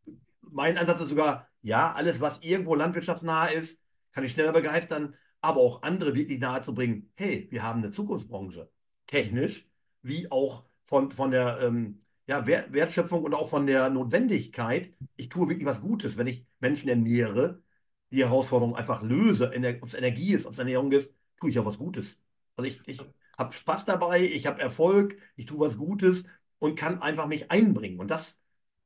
[0.41, 5.61] mein Ansatz ist sogar, ja, alles, was irgendwo landwirtschaftsnah ist, kann ich schneller begeistern, aber
[5.61, 7.11] auch andere wirklich nahe zu bringen.
[7.15, 8.71] Hey, wir haben eine Zukunftsbranche,
[9.07, 9.67] technisch,
[10.03, 14.93] wie auch von, von der ähm, ja, Wer- Wertschöpfung und auch von der Notwendigkeit.
[15.17, 17.63] Ich tue wirklich was Gutes, wenn ich Menschen ernähre,
[18.11, 19.49] die Herausforderung einfach löse,
[19.81, 22.19] ob es Energie ist, ob es Ernährung ist, tue ich ja was Gutes.
[22.57, 23.01] Also ich, ich
[23.39, 26.25] habe Spaß dabei, ich habe Erfolg, ich tue was Gutes
[26.59, 27.99] und kann einfach mich einbringen.
[28.01, 28.39] Und das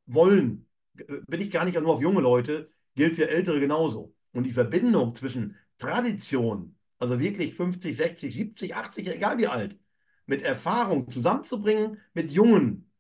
[0.06, 4.14] wollen, bin ich gar nicht nur auf junge Leute, gilt für Ältere genauso.
[4.32, 9.78] Und die Verbindung zwischen Tradition, also wirklich 50, 60, 70, 80, egal wie alt,
[10.26, 12.90] mit Erfahrung zusammenzubringen mit Jungen,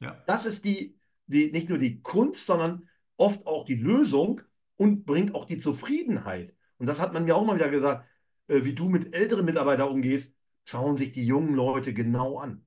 [0.00, 4.42] ja, das ist die, die, nicht nur die Kunst, sondern oft auch die Lösung
[4.76, 6.54] und bringt auch die Zufriedenheit.
[6.78, 8.06] Und das hat man mir auch mal wieder gesagt,
[8.48, 12.66] äh, wie du mit älteren Mitarbeitern umgehst, schauen sich die jungen Leute genau an.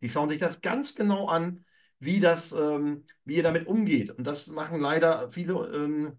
[0.00, 1.64] Die schauen sich das ganz genau an,
[1.98, 4.10] wie das, ähm, wie ihr damit umgeht.
[4.10, 6.18] Und das machen leider viele ähm,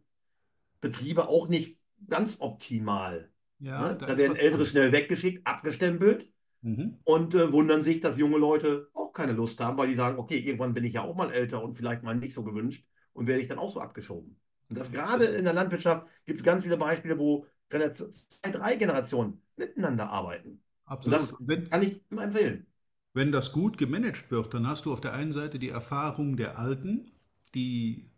[0.82, 3.32] Betriebe auch nicht ganz optimal.
[3.60, 3.98] ja, Ne?
[3.98, 6.30] da werden Ältere schnell weggeschickt, abgestempelt
[6.62, 6.98] Mhm.
[7.04, 10.40] und äh, wundern sich, dass junge Leute auch keine Lust haben, weil die sagen, okay,
[10.40, 13.42] irgendwann bin ich ja auch mal älter und vielleicht mal nicht so gewünscht und werde
[13.42, 14.40] ich dann auch so abgeschoben.
[14.70, 18.76] Und das gerade Das, in der Landwirtschaft gibt es ganz viele Beispiele, wo zwei, drei
[18.76, 20.64] Generationen miteinander arbeiten.
[21.04, 21.14] Und absolut.
[21.14, 22.68] das wenn, kann ich immer empfehlen.
[23.14, 26.58] wenn das gut gemanagt wird, dann hast du auf der einen Seite die Erfahrung der
[26.60, 27.12] Alten,
[27.56, 28.10] die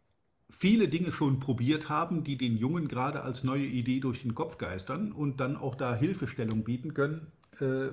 [0.49, 4.58] viele Dinge schon probiert haben, die den Jungen gerade als neue Idee durch den Kopf
[4.58, 7.32] geistern und dann auch da Hilfestellung bieten können.
[7.60, 7.89] Äh,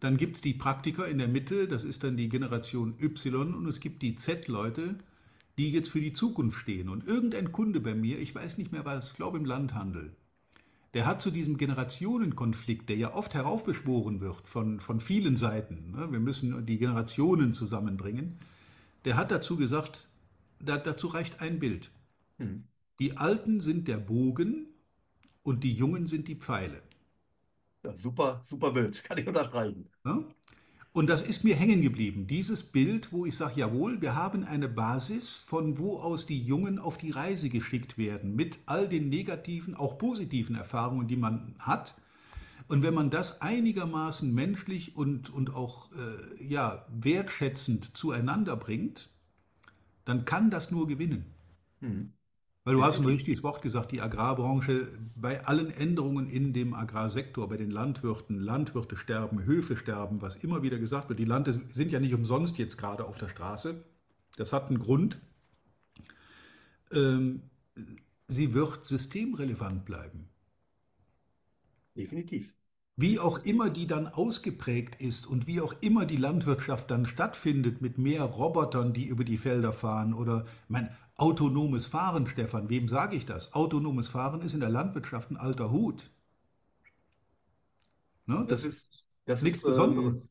[0.00, 3.66] Dann gibt es die Praktiker in der Mitte, das ist dann die Generation Y und
[3.66, 4.96] es gibt die Z-Leute,
[5.56, 6.88] die jetzt für die Zukunft stehen.
[6.88, 10.12] Und irgendein Kunde bei mir, ich weiß nicht mehr was, ich glaube im Landhandel,
[10.94, 16.10] der hat zu diesem Generationenkonflikt, der ja oft heraufbeschworen wird von, von vielen Seiten, ne,
[16.10, 18.38] wir müssen die Generationen zusammenbringen,
[19.04, 20.08] der hat dazu gesagt,
[20.60, 21.90] da, dazu reicht ein Bild.
[22.38, 22.64] Hm.
[23.00, 24.66] Die Alten sind der Bogen
[25.42, 26.80] und die Jungen sind die Pfeile.
[27.84, 29.86] Ja, super, super Bild, kann ich unterstreichen.
[30.04, 30.24] Ne?
[30.92, 34.68] Und das ist mir hängen geblieben, dieses Bild, wo ich sage, jawohl, wir haben eine
[34.68, 39.74] Basis, von wo aus die Jungen auf die Reise geschickt werden, mit all den negativen,
[39.74, 41.96] auch positiven Erfahrungen, die man hat.
[42.68, 49.10] Und wenn man das einigermaßen menschlich und, und auch äh, ja, wertschätzend zueinander bringt,
[50.04, 51.26] dann kann das nur gewinnen.
[51.80, 52.12] Hm.
[52.64, 57.46] Weil du hast ein richtiges Wort gesagt, die Agrarbranche, bei allen Änderungen in dem Agrarsektor,
[57.46, 61.92] bei den Landwirten, Landwirte sterben, Höfe sterben, was immer wieder gesagt wird, die Lande sind
[61.92, 63.84] ja nicht umsonst jetzt gerade auf der Straße.
[64.38, 65.18] Das hat einen Grund.
[66.90, 67.42] Ähm,
[68.28, 70.30] sie wird systemrelevant bleiben.
[71.94, 72.54] Definitiv.
[72.96, 77.82] Wie auch immer die dann ausgeprägt ist und wie auch immer die Landwirtschaft dann stattfindet
[77.82, 83.16] mit mehr Robotern, die über die Felder fahren oder mein autonomes Fahren, Stefan, wem sage
[83.16, 83.52] ich das?
[83.54, 86.10] Autonomes Fahren ist in der Landwirtschaft ein alter Hut.
[88.26, 88.44] Ne?
[88.48, 90.30] Das Das ist das nichts ist ähm, Besonderes.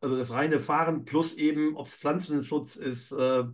[0.00, 3.46] also das reine Fahren plus eben, ob es Pflanzenschutz ist, äh, äh,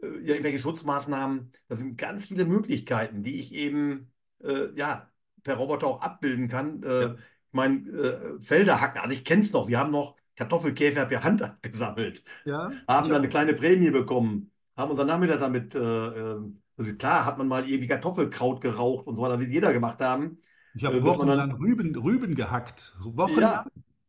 [0.00, 5.10] irgendwelche Schutzmaßnahmen, da sind ganz viele Möglichkeiten, die ich eben äh, ja,
[5.44, 6.82] per Roboter auch abbilden kann.
[6.84, 10.16] Äh, Ja, ich meine, äh, Felder hacken, also ich kenne es noch, wir haben noch
[10.36, 15.74] Kartoffelkäfer per Hand abgesammelt, ja, haben dann eine kleine Prämie bekommen, haben unseren Nachmittag damit,
[15.74, 19.72] äh, ähm, also klar hat man mal irgendwie Kartoffelkraut geraucht und so weiter, wie jeder
[19.72, 20.40] gemacht haben,
[20.74, 22.96] Ich habe äh, wochenlang dann, Rüben, Rüben gehackt.
[23.02, 23.50] Wochenlang.
[23.50, 23.66] ja,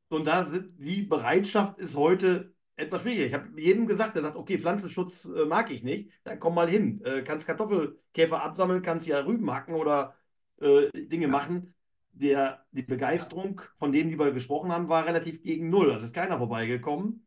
[0.10, 3.26] und da sind, die Bereitschaft ist heute etwas schwieriger.
[3.26, 6.70] Ich habe jedem gesagt, der sagt, okay, Pflanzenschutz äh, mag ich nicht, dann komm mal
[6.70, 7.02] hin.
[7.04, 10.16] Äh, kannst Kartoffelkäfer absammeln, kannst ja Rüben hacken oder
[10.62, 11.74] äh, Dinge Ja, machen.
[12.14, 15.92] Der, die Begeisterung von denen, die wir gesprochen haben, war relativ gegen Null.
[15.92, 17.26] Also ist keiner vorbeigekommen.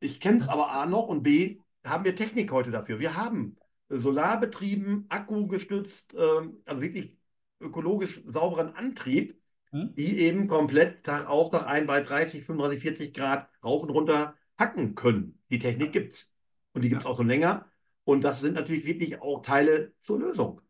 [0.00, 3.00] Ich kenne es aber A noch und B, haben wir Technik heute dafür.
[3.00, 3.56] Wir haben
[3.88, 7.16] äh, solarbetrieben, akkugestützt, ähm, also wirklich
[7.60, 9.94] ökologisch sauberen Antrieb, hm?
[9.94, 14.34] die eben komplett Tag auf, Tag ein bei 30, 35, 40 Grad rauf und runter
[14.58, 15.38] hacken können.
[15.50, 16.32] Die Technik gibt es.
[16.72, 17.66] Und die gibt es ja, auch schon länger.
[18.04, 20.60] Und das sind natürlich wirklich auch Teile zur Lösung.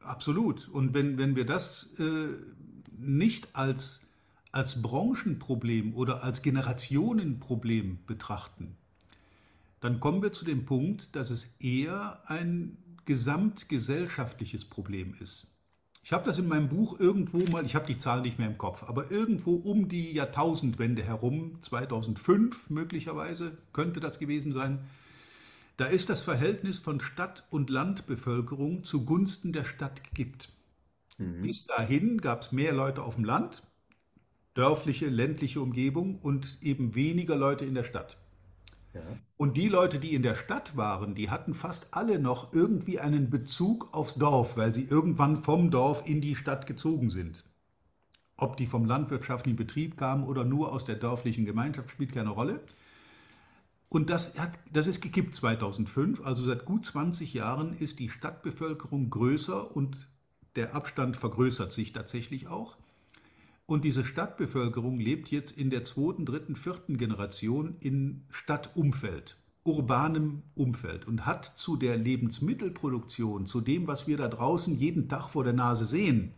[0.00, 0.68] absolut.
[0.68, 2.36] Und wenn, wenn wir das äh,
[2.96, 4.08] nicht als,
[4.52, 8.76] als Branchenproblem oder als Generationenproblem betrachten,
[9.80, 15.56] dann kommen wir zu dem Punkt, dass es eher ein gesamtgesellschaftliches Problem ist.
[16.02, 18.58] Ich habe das in meinem Buch irgendwo mal, ich habe die Zahl nicht mehr im
[18.58, 24.80] Kopf, aber irgendwo um die Jahrtausendwende herum, 2005 möglicherweise, könnte das gewesen sein,
[25.76, 30.50] da ist das Verhältnis von Stadt- und Landbevölkerung zugunsten der Stadt gekippt.
[31.18, 31.42] Mhm.
[31.42, 33.62] Bis dahin gab es mehr Leute auf dem Land,
[34.54, 38.19] dörfliche, ländliche Umgebung und eben weniger Leute in der Stadt.
[39.36, 43.30] Und die Leute, die in der Stadt waren, die hatten fast alle noch irgendwie einen
[43.30, 47.44] Bezug aufs Dorf, weil sie irgendwann vom Dorf in die Stadt gezogen sind.
[48.36, 52.60] Ob die vom landwirtschaftlichen Betrieb kamen oder nur aus der dörflichen Gemeinschaft, spielt keine Rolle.
[53.88, 59.10] Und das, hat, das ist gekippt 2005, also seit gut 20 Jahren ist die Stadtbevölkerung
[59.10, 60.08] größer und
[60.54, 62.76] der Abstand vergrößert sich tatsächlich auch.
[63.70, 71.06] Und diese Stadtbevölkerung lebt jetzt in der zweiten, dritten, vierten Generation in Stadtumfeld, urbanem Umfeld
[71.06, 75.52] und hat zu der Lebensmittelproduktion, zu dem, was wir da draußen jeden Tag vor der
[75.52, 76.32] Nase sehen,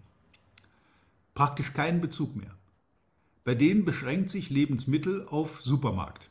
[1.33, 2.55] praktisch keinen Bezug mehr.
[3.45, 6.31] Bei denen beschränkt sich Lebensmittel auf Supermarkt.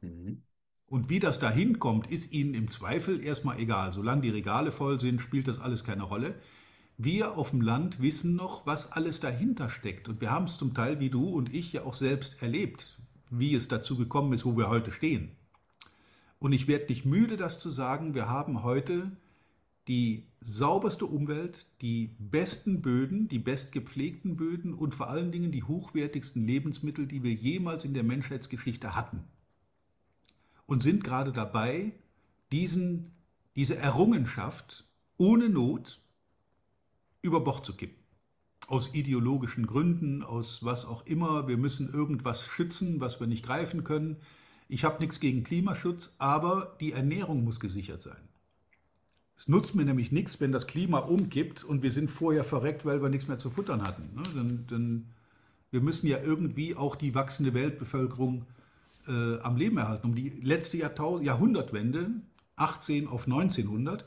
[0.00, 0.42] Mhm.
[0.86, 3.92] Und wie das da hinkommt, ist ihnen im Zweifel erstmal egal.
[3.92, 6.34] Solange die Regale voll sind, spielt das alles keine Rolle
[6.98, 10.08] wir auf dem Land wissen noch, was alles dahinter steckt.
[10.08, 12.98] Und wir haben es zum Teil, wie du und ich, ja auch selbst erlebt,
[13.30, 15.30] wie es dazu gekommen ist, wo wir heute stehen.
[16.38, 19.12] Und ich werde nicht müde, das zu sagen, wir haben heute
[19.88, 26.46] die sauberste Umwelt, die besten Böden, die bestgepflegten Böden und vor allen Dingen die hochwertigsten
[26.46, 29.24] Lebensmittel, die wir jemals in der Menschheitsgeschichte hatten.
[30.66, 31.92] Und sind gerade dabei,
[32.52, 33.12] diesen,
[33.56, 34.84] diese Errungenschaft
[35.16, 36.00] ohne Not
[37.22, 38.02] über Bord zu kippen.
[38.66, 41.48] Aus ideologischen Gründen, aus was auch immer.
[41.48, 44.16] Wir müssen irgendwas schützen, was wir nicht greifen können.
[44.68, 48.28] Ich habe nichts gegen Klimaschutz, aber die Ernährung muss gesichert sein.
[49.36, 53.02] Es nutzt mir nämlich nichts, wenn das Klima umkippt und wir sind vorher verreckt, weil
[53.02, 54.14] wir nichts mehr zu futtern hatten.
[54.14, 54.22] Ne?
[54.70, 55.06] Denn,
[55.72, 58.44] wir müssen ja irgendwie auch die wachsende Weltbevölkerung
[59.08, 60.06] äh, am Leben erhalten.
[60.06, 62.10] Um die letzte Jahrtausend Jahrhundertwende,
[62.56, 64.04] 18 auf 1900,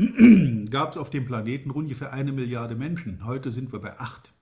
[0.70, 3.24] gab es auf dem Planeten ungefähr eine Milliarde Menschen.
[3.24, 4.32] Heute sind wir bei acht.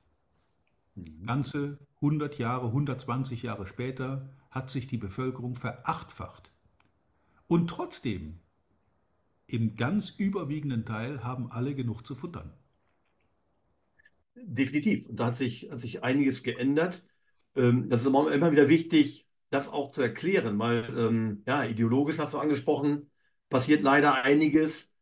[0.94, 1.26] Mhm.
[1.26, 6.50] Ganze 100 Jahre, 120 Jahre später hat sich die Bevölkerung verachtfacht.
[7.48, 8.38] Und trotzdem,
[9.46, 12.52] im ganz überwiegenden Teil haben alle genug zu futtern.
[14.36, 15.08] Definitiv.
[15.08, 17.02] Und da hat sich, hat sich einiges geändert.
[17.56, 22.34] Ähm, das ist immer wieder wichtig, das auch zu erklären, weil ähm, ja, ideologisch hast
[22.34, 23.10] du angesprochen,
[23.48, 24.94] passiert leider einiges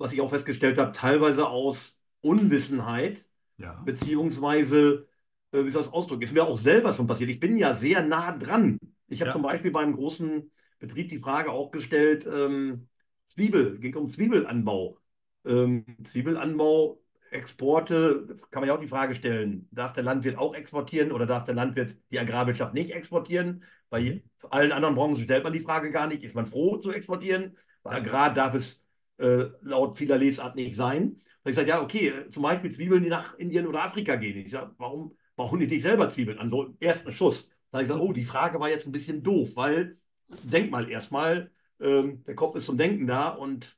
[0.00, 3.22] was ich auch festgestellt habe, teilweise aus Unwissenheit,
[3.58, 3.74] ja.
[3.84, 5.06] beziehungsweise,
[5.52, 7.28] äh, wie soll das ausdrücken, ist mir auch selber schon passiert.
[7.28, 8.78] Ich bin ja sehr nah dran.
[9.08, 9.32] Ich habe ja.
[9.32, 12.88] zum Beispiel beim großen Betrieb die Frage auch gestellt, ähm,
[13.28, 14.98] Zwiebel, ging um Zwiebelanbau.
[15.44, 21.12] Ähm, Zwiebelanbau, Exporte, kann man ja auch die Frage stellen, darf der Landwirt auch exportieren
[21.12, 23.64] oder darf der Landwirt die Agrarwirtschaft nicht exportieren?
[23.90, 24.22] Bei mhm.
[24.48, 27.58] allen anderen Branchen stellt man die Frage gar nicht, ist man froh zu exportieren?
[27.82, 28.82] Bei Agrar darf es
[29.20, 31.20] äh, laut vieler Lesart nicht sein.
[31.44, 34.36] Da ich sage, ja, okay, äh, zum Beispiel Zwiebeln, die nach Indien oder Afrika gehen.
[34.36, 36.50] Ich sage, warum bauen die nicht selber Zwiebeln an?
[36.50, 37.50] So im ersten Schuss.
[37.70, 39.98] Da habe ich gesagt, oh, die Frage war jetzt ein bisschen doof, weil,
[40.42, 43.76] denk mal erstmal, ähm, der Kopf ist zum Denken da und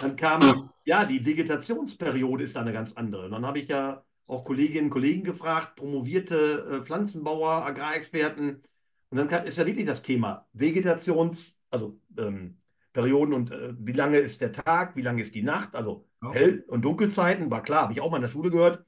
[0.00, 3.26] dann kam, ja, die Vegetationsperiode ist da eine ganz andere.
[3.26, 8.62] Und dann habe ich ja auch Kolleginnen und Kollegen gefragt, promovierte äh, Pflanzenbauer, Agrarexperten.
[9.10, 12.58] Und dann kann, ist ja wirklich das Thema Vegetations-, also ähm,
[12.96, 16.38] Perioden und äh, wie lange ist der Tag, wie lange ist die Nacht, also okay.
[16.38, 18.78] Hell- und Dunkelzeiten, war klar, habe ich auch mal in der Schule gehört.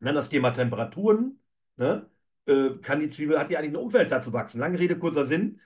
[0.00, 1.38] Und dann das Thema Temperaturen,
[1.76, 2.10] ne?
[2.46, 4.58] äh, kann die Zwiebel, hat die eigentlich eine Umwelt dazu wachsen?
[4.58, 5.60] Lange Rede, kurzer Sinn.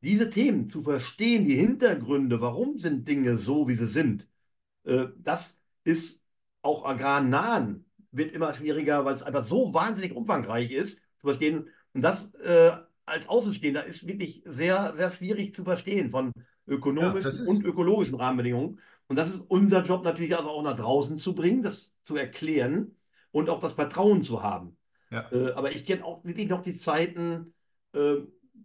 [0.00, 4.28] Diese Themen zu verstehen, die Hintergründe, warum sind Dinge so, wie sie sind,
[4.84, 6.22] äh, das ist
[6.62, 11.68] auch agrarnahen, wird immer schwieriger, weil es einfach so wahnsinnig umfangreich ist, zu verstehen.
[11.94, 16.32] Und das äh, als Außenstehender ist wirklich sehr, sehr schwierig zu verstehen von
[16.66, 18.80] ökonomischen ja, und ökologischen Rahmenbedingungen.
[19.06, 22.96] Und das ist unser Job natürlich also auch nach draußen zu bringen, das zu erklären
[23.30, 24.76] und auch das Vertrauen zu haben.
[25.10, 25.30] Ja.
[25.30, 27.54] Äh, aber ich kenne auch wirklich noch die Zeiten,
[27.92, 28.16] äh,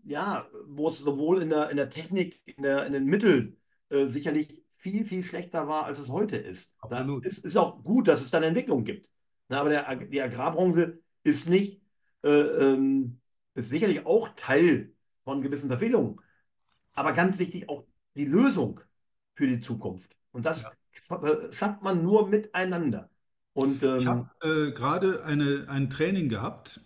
[0.04, 3.58] ja, wo es sowohl in der, in der Technik, in, der, in den Mitteln
[3.90, 6.74] äh, sicherlich viel, viel schlechter war, als es heute ist.
[6.80, 7.26] Absolut.
[7.26, 9.10] Da ist, ist auch gut, dass es dann Entwicklung gibt.
[9.50, 11.82] Na, aber der, die Agrarbranche ist nicht,
[12.24, 13.20] äh, ähm,
[13.56, 16.22] ist sicherlich auch Teil von gewissen Verfehlungen.
[16.94, 17.86] Aber ganz wichtig auch
[18.20, 18.82] die Lösung
[19.36, 20.16] für die Zukunft.
[20.32, 21.52] Und das ja.
[21.52, 23.10] schafft man nur miteinander.
[23.54, 26.82] Und, ähm, ich habe äh, gerade ein Training gehabt,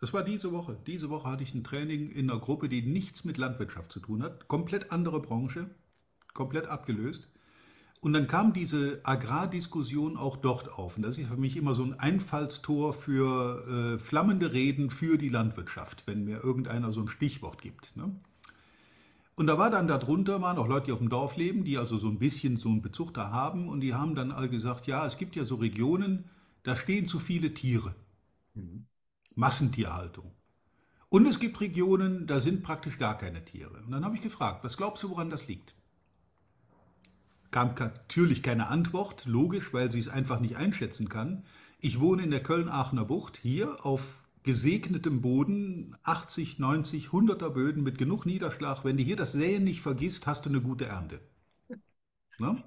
[0.00, 0.76] Das war diese Woche.
[0.86, 4.22] Diese Woche hatte ich ein Training in einer Gruppe, die nichts mit Landwirtschaft zu tun
[4.24, 4.48] hat.
[4.48, 5.70] Komplett andere Branche,
[6.34, 7.28] komplett abgelöst.
[8.00, 10.96] Und dann kam diese Agrardiskussion auch dort auf.
[10.96, 15.28] Und das ist für mich immer so ein Einfallstor für äh, flammende Reden für die
[15.30, 17.96] Landwirtschaft, wenn mir irgendeiner so ein Stichwort gibt.
[17.96, 18.14] Ne?
[19.42, 21.98] Und da war dann darunter waren auch Leute, die auf dem Dorf leben, die also
[21.98, 23.68] so ein bisschen so einen Bezug da haben.
[23.68, 26.30] Und die haben dann all gesagt, ja, es gibt ja so Regionen,
[26.62, 27.92] da stehen zu viele Tiere.
[28.54, 28.86] Mhm.
[29.34, 30.30] Massentierhaltung.
[31.08, 33.82] Und es gibt Regionen, da sind praktisch gar keine Tiere.
[33.84, 35.74] Und dann habe ich gefragt, was glaubst du, woran das liegt?
[37.50, 41.42] Kam natürlich keine Antwort, logisch, weil sie es einfach nicht einschätzen kann.
[41.80, 47.98] Ich wohne in der Köln-Aachener Bucht, hier auf gesegnetem Boden, 80, 90, 100er Böden mit
[47.98, 48.84] genug Niederschlag.
[48.84, 51.20] Wenn du hier das Säen nicht vergisst, hast du eine gute Ernte.
[52.38, 52.62] Ne?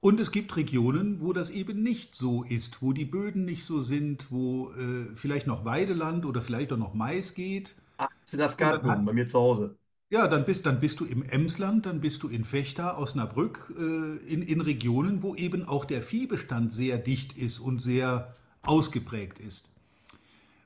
[0.00, 3.80] Und es gibt Regionen, wo das eben nicht so ist, wo die Böden nicht so
[3.80, 7.76] sind, wo äh, vielleicht noch Weideland oder vielleicht auch noch Mais geht.
[7.98, 9.76] Ach, sind das Gartenböden bei mir zu Hause.
[10.10, 14.16] Ja, dann bist, dann bist du im Emsland, dann bist du in Vechta, Osnabrück, äh,
[14.26, 19.71] in, in Regionen, wo eben auch der Viehbestand sehr dicht ist und sehr ausgeprägt ist.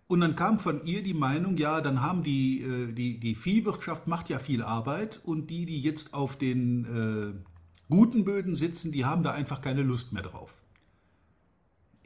[0.09, 4.07] Und dann kam von ihr die Meinung, ja, dann haben die, äh, die, die Viehwirtschaft
[4.07, 7.55] macht ja viel Arbeit und die, die jetzt auf den äh,
[7.88, 10.55] guten Böden sitzen, die haben da einfach keine Lust mehr drauf.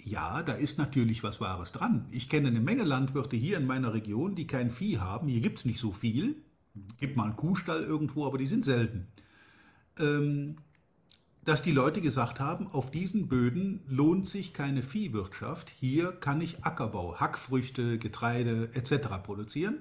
[0.03, 2.07] Ja, da ist natürlich was Wahres dran.
[2.11, 5.29] Ich kenne eine Menge Landwirte hier in meiner Region, die kein Vieh haben.
[5.29, 6.37] Hier gibt es nicht so viel.
[6.99, 9.09] Gibt mal einen Kuhstall irgendwo, aber die sind selten.
[9.99, 10.57] Ähm,
[11.45, 15.71] dass die Leute gesagt haben, auf diesen Böden lohnt sich keine Viehwirtschaft.
[15.81, 19.09] Hier kann ich Ackerbau, Hackfrüchte, Getreide etc.
[19.23, 19.79] produzieren.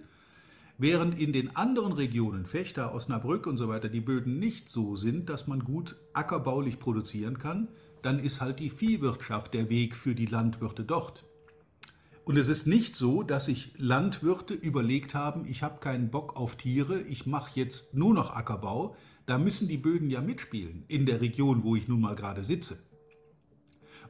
[0.77, 5.29] Während in den anderen Regionen, Fechter, Osnabrück und so weiter, die Böden nicht so sind,
[5.29, 7.67] dass man gut ackerbaulich produzieren kann,
[8.01, 11.25] dann ist halt die Viehwirtschaft der Weg für die Landwirte dort.
[12.23, 16.55] Und es ist nicht so, dass sich Landwirte überlegt haben, ich habe keinen Bock auf
[16.55, 18.95] Tiere, ich mache jetzt nur noch Ackerbau.
[19.29, 22.79] Da müssen die Böden ja mitspielen, in der Region, wo ich nun mal gerade sitze.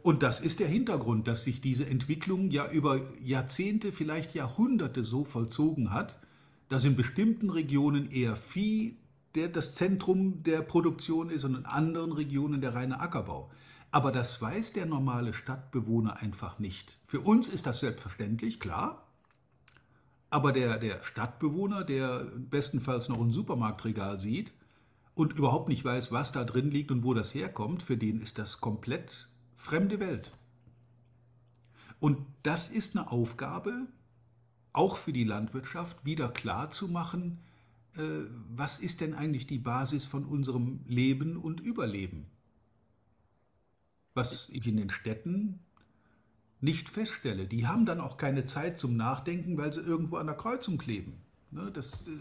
[0.02, 5.26] Und das ist der Hintergrund, dass sich diese Entwicklung ja über Jahrzehnte, vielleicht Jahrhunderte so
[5.26, 6.18] vollzogen hat,
[6.70, 8.96] dass in bestimmten Regionen eher Vieh
[9.36, 13.52] der das Zentrum der Produktion ist und in anderen Regionen der reine Ackerbau.
[13.92, 16.98] Aber das weiß der normale Stadtbewohner einfach nicht.
[17.08, 19.06] Für uns ist das selbstverständlich, klar.
[20.30, 24.54] Aber der, der Stadtbewohner, der bestenfalls noch ein Supermarktregal sieht
[25.16, 28.38] und überhaupt nicht weiß, was da drin liegt und wo das herkommt, für den ist
[28.38, 30.32] das komplett fremde Welt.
[32.00, 33.88] Und das ist eine Aufgabe,
[34.72, 37.40] auch für die Landwirtschaft wieder klar zu machen,
[37.96, 38.02] äh,
[38.50, 42.28] was ist denn eigentlich die Basis von unserem Leben und Überleben?
[44.14, 45.60] Was ich in den Städten
[46.62, 47.48] nicht feststelle.
[47.48, 51.14] Die haben dann auch keine Zeit zum Nachdenken, weil sie irgendwo an der Kreuzung kleben.
[51.52, 52.12] Ne, das, äh,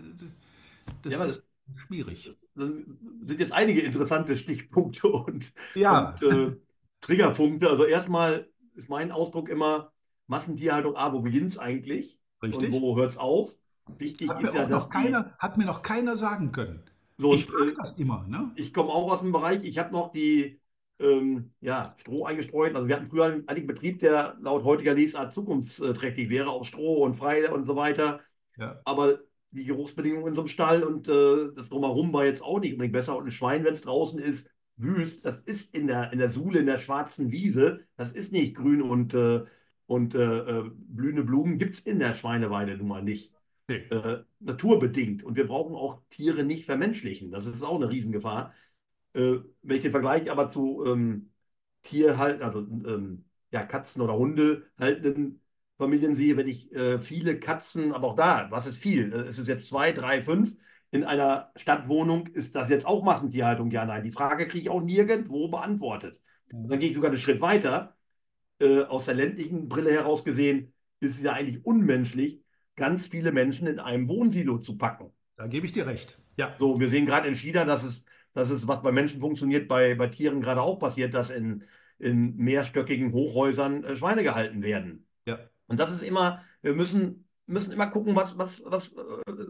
[1.03, 2.37] das ja, ist schwierig.
[2.55, 6.15] Das sind jetzt einige interessante Stichpunkte und, ja.
[6.21, 6.57] und äh,
[7.01, 7.69] Triggerpunkte.
[7.69, 9.93] Also erstmal ist mein Ausdruck immer
[10.27, 12.19] Massentierhaltung, ah, wo beginnt es eigentlich?
[12.43, 12.73] Richtig.
[12.73, 13.57] Und wo hört es auf?
[13.97, 14.91] Wichtig hat ist ja, dass.
[14.91, 16.83] Keiner, hat mir noch keiner sagen können.
[17.17, 18.25] So, ich frage äh, das immer.
[18.29, 18.53] Ne?
[18.55, 20.61] Ich komme auch aus dem Bereich, ich habe noch die
[21.01, 22.75] ähm, ja, Stroh eingestreut.
[22.75, 27.05] Also wir hatten früher einen, einen Betrieb, der laut heutiger Lesart zukunftsträchtig wäre, auf Stroh
[27.05, 28.21] und frei und so weiter.
[28.57, 28.81] Ja.
[28.85, 29.21] Aber
[29.51, 32.93] die Geruchsbedingungen in so einem Stall und äh, das drumherum war jetzt auch nicht unbedingt
[32.93, 33.17] besser.
[33.17, 36.61] Und ein Schwein, wenn es draußen ist, wühlst, das ist in der, in der Suhle,
[36.61, 39.45] in der schwarzen Wiese, das ist nicht grün und äh,
[39.89, 43.33] und äh, äh, blühende Blumen gibt es in der Schweineweide nun mal nicht.
[43.69, 43.77] Nee.
[43.91, 45.25] Äh, naturbedingt.
[45.25, 47.31] Und wir brauchen auch Tiere nicht vermenschlichen.
[47.31, 48.55] Das ist auch eine Riesengefahr.
[49.15, 51.31] Äh, wenn ich den Vergleich aber zu ähm,
[51.83, 55.41] Tierhalten, also ähm, ja, Katzen oder Hunde haltenden
[55.79, 59.13] Familien sehe, wenn ich äh, viele Katzen, aber auch da, was ist viel?
[59.13, 60.57] Äh, es ist jetzt zwei, drei, fünf.
[60.91, 63.71] In einer Stadtwohnung ist das jetzt auch Massentierhaltung?
[63.71, 64.05] Ja, nein.
[64.05, 66.21] Die Frage kriege ich auch nirgendwo beantwortet.
[66.53, 66.69] Mhm.
[66.69, 67.97] Dann gehe ich sogar einen Schritt weiter
[68.59, 72.43] äh, aus der ländlichen Brille heraus gesehen, ist es ja eigentlich unmenschlich,
[72.77, 75.13] ganz viele Menschen in einem Wohnsilo zu packen.
[75.37, 76.21] Da gebe ich dir recht.
[76.37, 76.55] Ja.
[76.59, 79.95] So, wir sehen gerade in China, dass es, dass es, was bei Menschen funktioniert, bei,
[79.95, 81.65] bei Tieren gerade auch passiert, dass in,
[81.99, 85.07] in mehrstöckigen Hochhäusern äh, Schweine gehalten werden.
[85.27, 85.39] Ja.
[85.69, 89.47] Und das ist immer, wir müssen, müssen immer gucken, was, was, was, äh,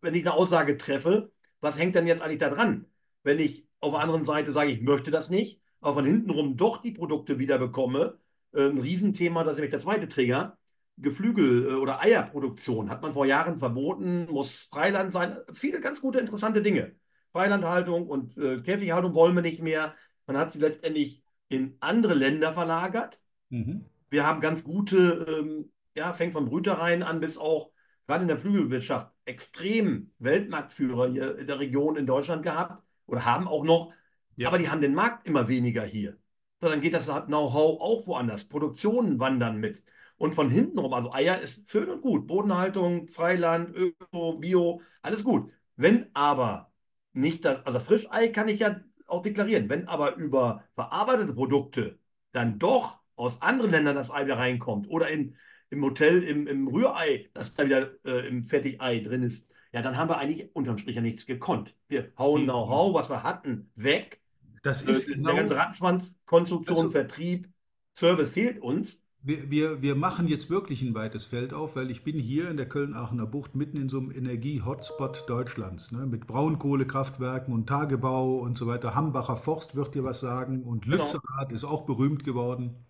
[0.00, 2.86] wenn ich eine Aussage treffe, was hängt denn jetzt eigentlich da dran?
[3.22, 6.56] Wenn ich auf der anderen Seite sage, ich möchte das nicht, aber von hinten rum
[6.56, 8.18] doch die Produkte wieder bekomme,
[8.52, 10.58] äh, ein Riesenthema, das ist nämlich der zweite Träger.
[10.96, 15.38] Geflügel- äh, oder Eierproduktion hat man vor Jahren verboten, muss Freiland sein.
[15.52, 16.92] Viele ganz gute, interessante Dinge.
[17.32, 19.94] Freilandhaltung und äh, Käfighaltung wollen wir nicht mehr.
[20.26, 23.18] Man hat sie letztendlich in andere Länder verlagert.
[23.50, 23.86] Mhm.
[24.14, 27.72] Wir haben ganz gute ähm, ja, fängt von Brütereien an bis auch
[28.06, 33.48] gerade in der Flügelwirtschaft extrem Weltmarktführer hier in der Region in Deutschland gehabt oder haben
[33.48, 33.92] auch noch,
[34.36, 34.46] ja.
[34.46, 36.16] aber die haben den Markt immer weniger hier.
[36.60, 38.44] So, dann geht das Know-how auch woanders.
[38.44, 39.82] Produktionen wandern mit.
[40.16, 42.28] Und von hinten rum, also Eier ist schön und gut.
[42.28, 45.50] Bodenhaltung, Freiland, Öko, Bio, alles gut.
[45.74, 46.72] Wenn aber
[47.14, 49.68] nicht das, also Frischei kann ich ja auch deklarieren.
[49.68, 51.98] Wenn aber über verarbeitete Produkte
[52.30, 55.36] dann doch aus anderen Ländern das Ei wieder reinkommt oder in,
[55.70, 59.96] im Hotel im, im Rührei das da wieder äh, im Fertigei drin ist, ja, dann
[59.96, 61.74] haben wir eigentlich unterm Strich ja nichts gekonnt.
[61.88, 62.46] Wir hauen mhm.
[62.46, 64.20] Know-how, was wir hatten, weg.
[64.62, 67.48] Das ist äh, genau, der ganze Rattenschwanz, Konstruktion, also, Vertrieb,
[67.92, 69.00] Service fehlt uns.
[69.20, 72.56] Wir, wir, wir machen jetzt wirklich ein weites Feld auf, weil ich bin hier in
[72.56, 78.56] der Köln-Aachener Bucht mitten in so einem Energie-Hotspot Deutschlands, ne, mit Braunkohlekraftwerken und Tagebau und
[78.56, 78.94] so weiter.
[78.94, 80.98] Hambacher Forst wird dir was sagen und genau.
[80.98, 81.54] Lützerath genau.
[81.54, 82.83] ist auch berühmt geworden.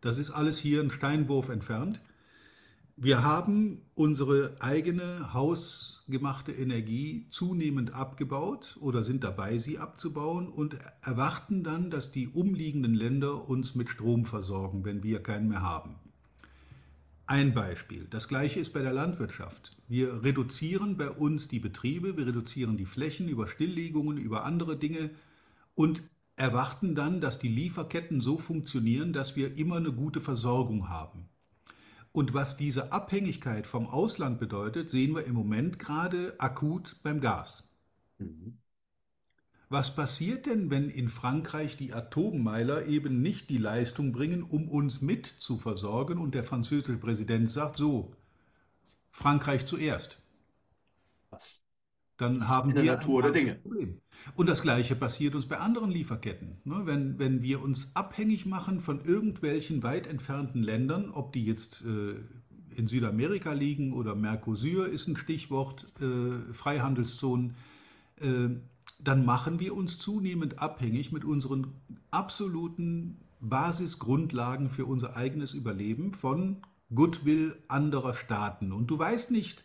[0.00, 2.00] Das ist alles hier ein Steinwurf entfernt.
[3.02, 11.64] Wir haben unsere eigene hausgemachte Energie zunehmend abgebaut oder sind dabei, sie abzubauen und erwarten
[11.64, 15.96] dann, dass die umliegenden Länder uns mit Strom versorgen, wenn wir keinen mehr haben.
[17.26, 18.06] Ein Beispiel.
[18.10, 19.76] Das gleiche ist bei der Landwirtschaft.
[19.88, 25.10] Wir reduzieren bei uns die Betriebe, wir reduzieren die Flächen über Stilllegungen, über andere Dinge
[25.74, 26.02] und
[26.40, 31.28] erwarten dann, dass die Lieferketten so funktionieren, dass wir immer eine gute Versorgung haben.
[32.12, 37.70] Und was diese Abhängigkeit vom Ausland bedeutet, sehen wir im Moment gerade akut beim Gas.
[38.18, 38.56] Mhm.
[39.68, 45.02] Was passiert denn, wenn in Frankreich die Atommeiler eben nicht die Leistung bringen, um uns
[45.02, 48.16] mit zu versorgen und der französische Präsident sagt so,
[49.10, 50.19] Frankreich zuerst?
[52.20, 53.54] Dann haben in der wir Natur ein der Dinge.
[53.54, 54.00] Problem.
[54.36, 56.58] Und das Gleiche passiert uns bei anderen Lieferketten.
[56.64, 56.82] Ne?
[56.84, 62.16] Wenn, wenn wir uns abhängig machen von irgendwelchen weit entfernten Ländern, ob die jetzt äh,
[62.76, 67.54] in Südamerika liegen oder Mercosur ist ein Stichwort, äh, Freihandelszonen,
[68.20, 68.50] äh,
[69.02, 71.68] dann machen wir uns zunehmend abhängig mit unseren
[72.10, 76.58] absoluten Basisgrundlagen für unser eigenes Überleben von
[76.94, 78.72] Goodwill anderer Staaten.
[78.72, 79.64] Und du weißt nicht,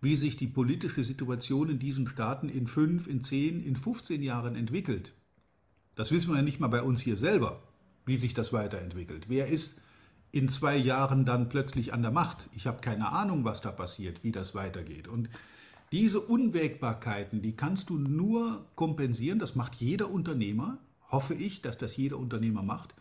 [0.00, 4.56] wie sich die politische Situation in diesen Staaten in fünf, in zehn, in 15 Jahren
[4.56, 5.12] entwickelt.
[5.94, 7.62] Das wissen wir ja nicht mal bei uns hier selber,
[8.06, 9.28] wie sich das weiterentwickelt.
[9.28, 9.82] Wer ist
[10.32, 12.48] in zwei Jahren dann plötzlich an der Macht?
[12.54, 15.08] Ich habe keine Ahnung, was da passiert, wie das weitergeht.
[15.08, 15.28] Und
[15.92, 20.78] diese Unwägbarkeiten, die kannst du nur kompensieren, das macht jeder Unternehmer,
[21.10, 22.94] hoffe ich, dass das jeder Unternehmer macht,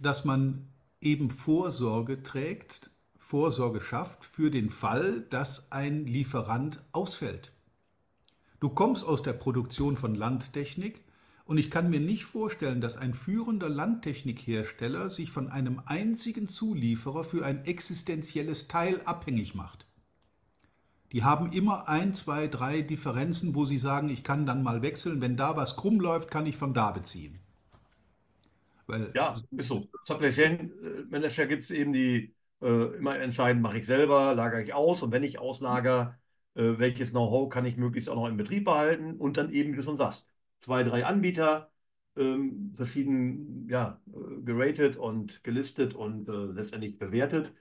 [0.00, 0.68] dass man
[1.00, 2.90] eben Vorsorge trägt
[3.28, 7.52] Vorsorge schafft für den Fall, dass ein Lieferant ausfällt.
[8.58, 11.04] Du kommst aus der Produktion von Landtechnik
[11.44, 17.22] und ich kann mir nicht vorstellen, dass ein führender Landtechnikhersteller sich von einem einzigen Zulieferer
[17.22, 19.84] für ein existenzielles Teil abhängig macht.
[21.12, 25.20] Die haben immer ein, zwei, drei Differenzen, wo sie sagen, ich kann dann mal wechseln.
[25.20, 27.38] Wenn da was krumm läuft, kann ich von da beziehen.
[28.86, 29.86] Weil ja, ist so.
[30.04, 30.72] Supply Chain
[31.10, 35.12] Manager gibt es eben die äh, immer entscheiden, mache ich selber, lagere ich aus und
[35.12, 36.18] wenn ich auslager,
[36.54, 39.76] äh, welches Know-how kann ich möglichst auch noch im Betrieb behalten und dann eben, wie
[39.76, 40.26] du schon sagst,
[40.60, 41.70] zwei, drei Anbieter,
[42.16, 47.52] ähm, verschieden ja, äh, geratet und gelistet und äh, letztendlich bewertet.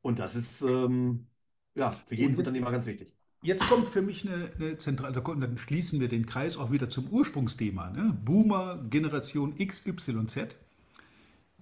[0.00, 1.26] Und das ist ähm,
[1.74, 3.12] ja, für jeden und Unternehmer ganz wichtig.
[3.42, 7.08] Jetzt kommt für mich eine, eine zentrale, dann schließen wir den Kreis auch wieder zum
[7.08, 7.90] Ursprungsthema.
[7.90, 8.18] Ne?
[8.24, 10.56] Boomer, Generation XYZ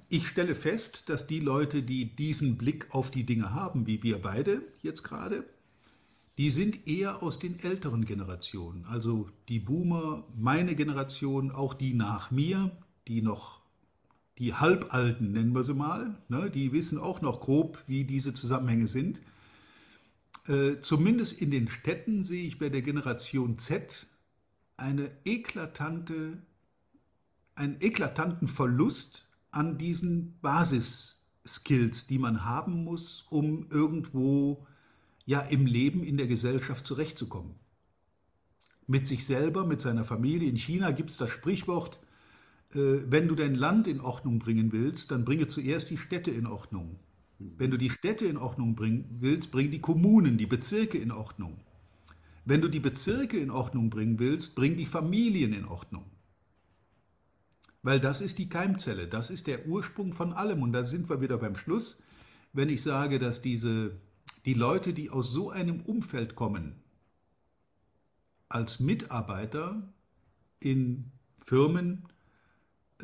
[0.09, 4.21] ich stelle fest, dass die Leute, die diesen Blick auf die Dinge haben, wie wir
[4.21, 5.45] beide jetzt gerade,
[6.39, 8.85] die sind eher aus den älteren Generationen.
[8.87, 12.71] Also die Boomer, meine Generation, auch die nach mir,
[13.09, 13.61] die noch,
[14.39, 18.87] die Halbalten nennen wir sie mal, ne, die wissen auch noch grob, wie diese Zusammenhänge
[18.87, 19.19] sind.
[20.47, 24.07] Äh, zumindest in den Städten sehe ich bei der Generation Z
[24.77, 26.37] eine eklatante,
[27.55, 29.26] einen eklatanten Verlust
[29.57, 34.67] an diesen Basisskills, die man haben muss, um irgendwo
[35.25, 37.55] ja im Leben, in der Gesellschaft zurechtzukommen.
[38.87, 40.49] Mit sich selber, mit seiner Familie.
[40.49, 41.99] In China gibt es das Sprichwort,
[42.75, 46.47] äh, wenn du dein Land in Ordnung bringen willst, dann bringe zuerst die Städte in
[46.47, 46.99] Ordnung.
[47.39, 51.57] Wenn du die Städte in Ordnung bringen willst, bring die Kommunen, die Bezirke in Ordnung.
[52.45, 56.05] Wenn du die Bezirke in Ordnung bringen willst, bring die Familien in Ordnung.
[57.87, 60.61] Weil das ist die Keimzelle, das ist der Ursprung von allem.
[60.65, 62.03] Und da sind wir wieder beim Schluss.
[62.53, 63.93] Wenn ich sage, dass diese,
[64.45, 66.75] die Leute, die aus so einem Umfeld kommen,
[68.49, 69.95] als Mitarbeiter
[70.59, 71.13] in
[71.45, 72.09] Firmen,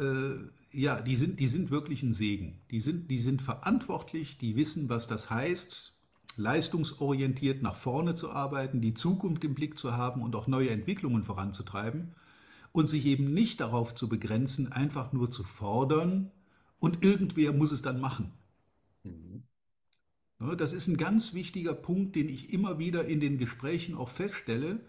[0.01, 0.33] äh,
[0.73, 2.61] ja, die sind, die sind wirklich ein Segen.
[2.73, 5.95] Die sind, die sind verantwortlich, die wissen, was das heißt,
[6.37, 11.23] leistungsorientiert nach vorne zu arbeiten, die Zukunft im Blick zu haben und auch neue Entwicklungen
[11.23, 12.17] voranzutreiben
[12.73, 16.31] und sich eben nicht darauf zu begrenzen, einfach nur zu fordern
[16.79, 18.33] und irgendwer muss es dann machen.
[19.05, 19.45] Mhm.
[20.57, 24.81] Das ist ein ganz wichtiger Punkt, den ich immer wieder in den Gesprächen auch feststelle.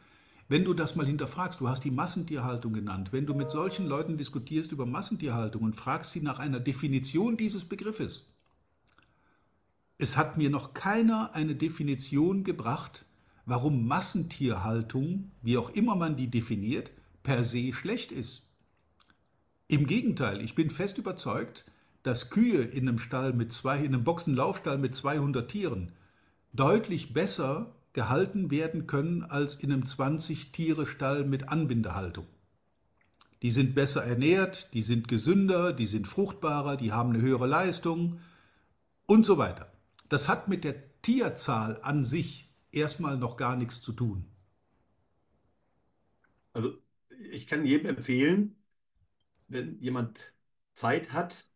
[0.47, 4.17] Wenn du das mal hinterfragst, du hast die Massentierhaltung genannt, wenn du mit solchen Leuten
[4.17, 8.33] diskutierst über Massentierhaltung und fragst sie nach einer Definition dieses Begriffes,
[9.99, 13.05] es hat mir noch keiner eine Definition gebracht,
[13.45, 16.91] warum Massentierhaltung, wie auch immer man die definiert,
[17.23, 18.49] per se schlecht ist.
[19.67, 21.65] Im Gegenteil, ich bin fest überzeugt,
[22.03, 25.93] dass Kühe in einem Stall mit zwei, in einem Boxenlaufstall mit 200 Tieren
[26.51, 32.27] deutlich besser gehalten werden können als in einem 20-Tiere-Stall mit Anbindehaltung.
[33.41, 38.19] Die sind besser ernährt, die sind gesünder, die sind fruchtbarer, die haben eine höhere Leistung
[39.05, 39.71] und so weiter.
[40.09, 44.25] Das hat mit der Tierzahl an sich erstmal noch gar nichts zu tun.
[46.53, 46.77] Also
[47.31, 48.55] ich kann jedem empfehlen,
[49.47, 50.33] wenn jemand
[50.73, 51.47] Zeit hat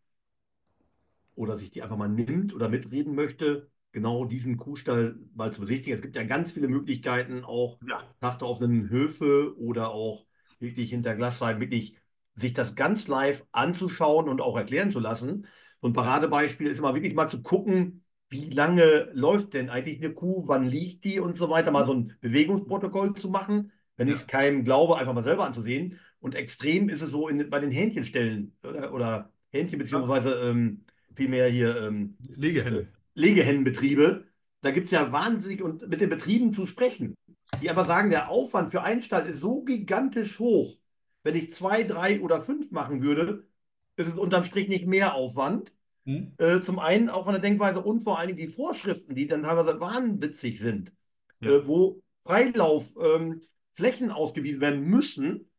[1.36, 5.96] oder sich die einfach mal nimmt oder mitreden möchte, genau diesen Kuhstall mal zu besichtigen.
[5.96, 8.04] Es gibt ja ganz viele Möglichkeiten, auch ja.
[8.22, 10.26] nach der offenen Höfe oder auch
[10.60, 11.98] wirklich hinter Glasscheiben, wirklich
[12.36, 15.48] sich das ganz live anzuschauen und auch erklären zu lassen.
[15.82, 20.14] So ein Paradebeispiel ist immer wirklich mal zu gucken, wie lange läuft denn eigentlich eine
[20.14, 24.14] Kuh, wann liegt die und so weiter, mal so ein Bewegungsprotokoll zu machen wenn ja.
[24.14, 26.00] ich es keinem glaube, einfach mal selber anzusehen.
[26.20, 30.86] Und extrem ist es so in, bei den Hähnchenstellen oder, oder Hähnchen, beziehungsweise ähm,
[31.16, 32.82] vielmehr hier ähm, Legehennen.
[32.82, 34.26] Äh, Legehennenbetriebe.
[34.62, 37.16] Da gibt es ja wahnsinnig und mit den Betrieben zu sprechen,
[37.62, 40.78] die aber sagen, der Aufwand für einen Stall ist so gigantisch hoch.
[41.24, 43.48] Wenn ich zwei, drei oder fünf machen würde,
[43.96, 45.72] ist es unterm Strich nicht mehr Aufwand.
[46.06, 46.34] Hm.
[46.38, 49.44] Äh, zum einen auch von der Denkweise und vor allen Dingen die Vorschriften, die dann
[49.44, 50.94] teilweise wahnwitzig sind,
[51.42, 51.52] ja.
[51.52, 53.42] äh, wo Freilauf, ähm,
[53.78, 55.52] Flächen ausgewiesen werden müssen.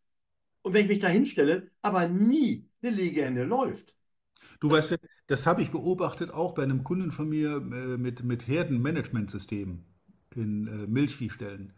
[0.63, 3.95] Und wenn ich mich da hinstelle, aber nie eine Legehenne läuft.
[4.59, 4.97] Du weißt ja,
[5.29, 9.85] das habe ich beobachtet auch bei einem Kunden von mir äh, mit, mit Herdenmanagementsystemen
[10.35, 11.73] in äh, Milchviehstellen.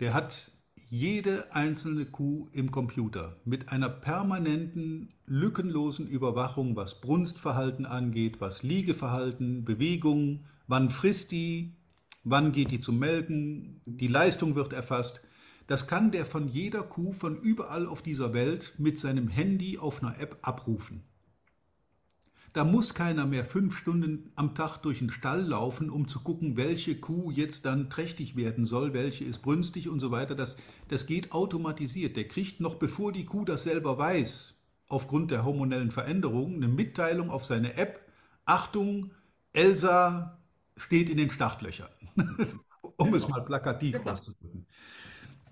[0.00, 0.50] Der hat
[0.88, 9.64] jede einzelne Kuh im Computer mit einer permanenten, lückenlosen Überwachung, was Brunstverhalten angeht, was Liegeverhalten,
[9.64, 11.76] Bewegung, wann frisst die,
[12.24, 15.20] wann geht die zum Melken, die Leistung wird erfasst.
[15.70, 20.02] Das kann der von jeder Kuh von überall auf dieser Welt mit seinem Handy auf
[20.02, 21.04] einer App abrufen.
[22.52, 26.56] Da muss keiner mehr fünf Stunden am Tag durch den Stall laufen, um zu gucken,
[26.56, 30.34] welche Kuh jetzt dann trächtig werden soll, welche ist brünstig und so weiter.
[30.34, 30.56] Das,
[30.88, 32.16] das geht automatisiert.
[32.16, 34.58] Der kriegt noch, bevor die Kuh das selber weiß,
[34.88, 38.10] aufgrund der hormonellen Veränderungen, eine Mitteilung auf seine App.
[38.44, 39.12] Achtung,
[39.52, 40.36] Elsa
[40.76, 41.90] steht in den Startlöchern.
[43.00, 43.16] um genau.
[43.16, 44.10] es mal plakativ genau.
[44.10, 44.66] auszudrücken.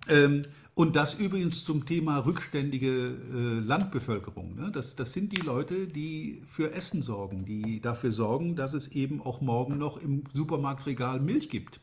[0.09, 0.43] Ähm,
[0.75, 4.55] und das übrigens zum Thema rückständige äh, Landbevölkerung.
[4.55, 4.71] Ne?
[4.73, 9.21] Das, das sind die Leute, die für Essen sorgen, die dafür sorgen, dass es eben
[9.21, 11.81] auch morgen noch im Supermarktregal Milch gibt.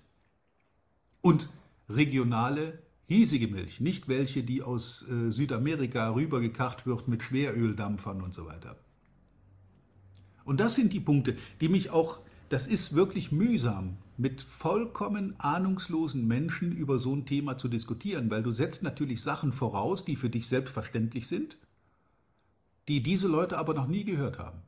[1.19, 1.49] Und
[1.89, 8.45] regionale, hiesige Milch, nicht welche, die aus äh, Südamerika rübergekarrt wird mit Schweröldampfern und so
[8.45, 8.77] weiter.
[10.45, 16.25] Und das sind die Punkte, die mich auch, das ist wirklich mühsam, mit vollkommen ahnungslosen
[16.25, 20.29] Menschen über so ein Thema zu diskutieren, weil du setzt natürlich Sachen voraus, die für
[20.29, 21.57] dich selbstverständlich sind,
[22.87, 24.61] die diese Leute aber noch nie gehört haben,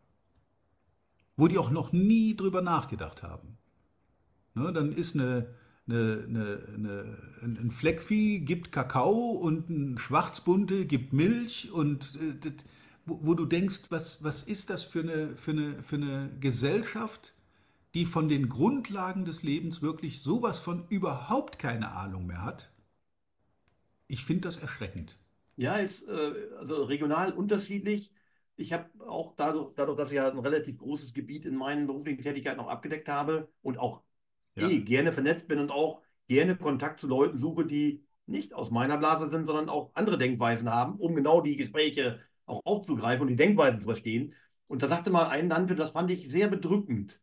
[1.38, 3.58] wo die auch noch nie drüber nachgedacht haben.
[4.54, 5.48] Ne, dann ist eine,
[5.88, 12.52] eine, eine, eine, ein Fleckvieh gibt Kakao und ein Schwarzbunte gibt Milch und äh,
[13.06, 17.34] wo, wo, du denkst, was, was ist das für eine, für eine, für eine Gesellschaft,
[17.98, 22.72] die von den Grundlagen des Lebens wirklich sowas von überhaupt keine Ahnung mehr hat.
[24.08, 25.18] Ich finde das erschreckend.
[25.56, 28.12] Ja, ist äh, also regional unterschiedlich.
[28.56, 32.22] Ich habe auch dadurch, dadurch, dass ich ja ein relativ großes Gebiet in meinen beruflichen
[32.22, 34.04] Tätigkeiten auch abgedeckt habe und auch
[34.54, 34.70] ja.
[34.70, 39.00] eh gerne vernetzt bin und auch gerne Kontakt zu Leuten suche, die nicht aus meiner
[39.00, 43.36] Blase sind, sondern auch andere Denkweisen haben, um genau die Gespräche auch aufzugreifen und die
[43.36, 44.36] Denkweisen zu verstehen.
[44.68, 47.20] Und da sagte mal ein Landwirt, das fand ich sehr bedrückend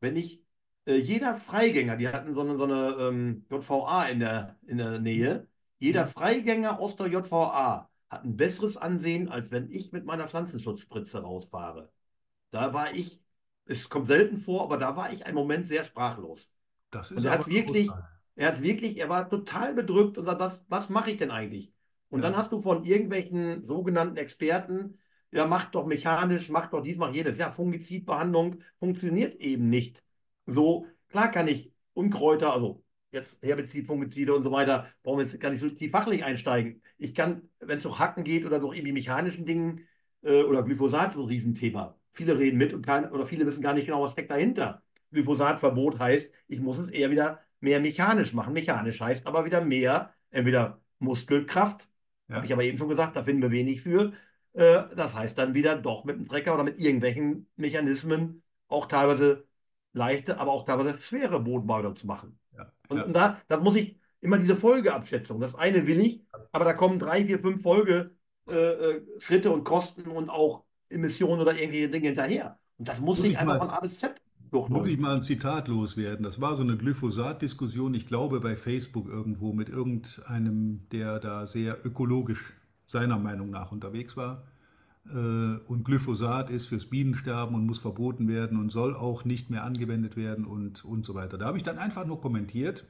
[0.00, 0.42] wenn ich
[0.86, 4.98] äh, jeder Freigänger, die hatten so eine, so eine ähm, JVA in der, in der
[4.98, 5.46] Nähe,
[5.78, 6.10] jeder mhm.
[6.10, 11.92] Freigänger aus der JVA hat ein besseres Ansehen, als wenn ich mit meiner Pflanzenschutzspritze rausfahre.
[12.50, 13.20] Da war ich,
[13.66, 16.50] es kommt selten vor, aber da war ich einen Moment sehr sprachlos.
[16.90, 17.90] Das ist und er hat wirklich,
[18.34, 21.72] er hat wirklich, er war total bedrückt und sagt, was, was mache ich denn eigentlich?
[22.08, 22.30] Und ja.
[22.30, 24.98] dann hast du von irgendwelchen sogenannten Experten
[25.30, 27.38] ja, mach doch mechanisch, mach doch dies, mach jenes.
[27.38, 30.02] Ja, Fungizidbehandlung funktioniert eben nicht.
[30.46, 35.40] So, klar kann ich Unkräuter, also jetzt Herbizid, Fungizide und so weiter, brauchen wir jetzt
[35.40, 36.82] gar nicht so tief fachlich einsteigen.
[36.98, 39.86] Ich kann, wenn es um Hacken geht oder durch irgendwie mechanischen Dingen
[40.22, 41.98] äh, oder Glyphosat, so ein Riesenthema.
[42.12, 44.82] Viele reden mit und kein, oder viele wissen gar nicht genau, was steckt dahinter.
[45.12, 48.52] Glyphosatverbot heißt, ich muss es eher wieder mehr mechanisch machen.
[48.52, 51.88] Mechanisch heißt aber wieder mehr, entweder Muskelkraft,
[52.28, 52.36] ja.
[52.36, 54.12] habe ich aber eben schon gesagt, da finden wir wenig für.
[54.58, 59.46] Äh, das heißt dann wieder doch mit dem Trecker oder mit irgendwelchen Mechanismen auch teilweise
[59.92, 62.40] leichte, aber auch teilweise schwere Bodenbearbeitung zu machen.
[62.56, 62.72] Ja.
[62.88, 65.40] Und, und, da, da muss ich immer diese Folgeabschätzung.
[65.40, 68.16] Das eine will ich, aber da kommen drei, vier, fünf Folge
[68.48, 72.58] äh, äh Schritte und Kosten und auch Emissionen oder irgendwelche Dinge hinterher.
[72.78, 75.14] Und das muss, muss ich einfach mal, von A bis Z doch, Muss ich mal
[75.14, 76.24] ein Zitat loswerden?
[76.24, 81.84] Das war so eine Glyphosat-Diskussion, ich glaube bei Facebook irgendwo mit irgendeinem, der da sehr
[81.84, 82.54] ökologisch
[82.88, 84.42] seiner Meinung nach unterwegs war.
[85.06, 89.62] Äh, und Glyphosat ist fürs Bienensterben und muss verboten werden und soll auch nicht mehr
[89.62, 91.38] angewendet werden und, und so weiter.
[91.38, 92.84] Da habe ich dann einfach nur kommentiert,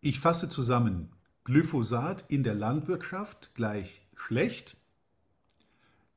[0.00, 1.10] ich fasse zusammen,
[1.44, 4.76] Glyphosat in der Landwirtschaft gleich schlecht,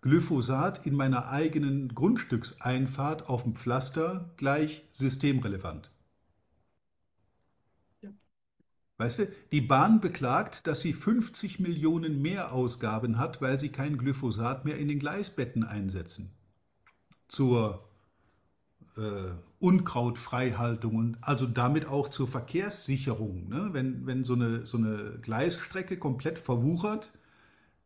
[0.02, 5.90] Glyphosat in meiner eigenen Grundstückseinfahrt auf dem Pflaster gleich systemrelevant.
[8.02, 8.12] Ja.
[8.98, 14.64] Weißt du, die Bahn beklagt, dass sie 50 Millionen Mehrausgaben hat, weil sie kein Glyphosat
[14.64, 16.32] mehr in den Gleisbetten einsetzen.
[17.28, 17.90] Zur
[18.96, 23.50] äh, Unkrautfreihaltung und also damit auch zur Verkehrssicherung.
[23.50, 23.70] Ne?
[23.74, 27.12] Wenn, wenn so, eine, so eine Gleisstrecke komplett verwuchert,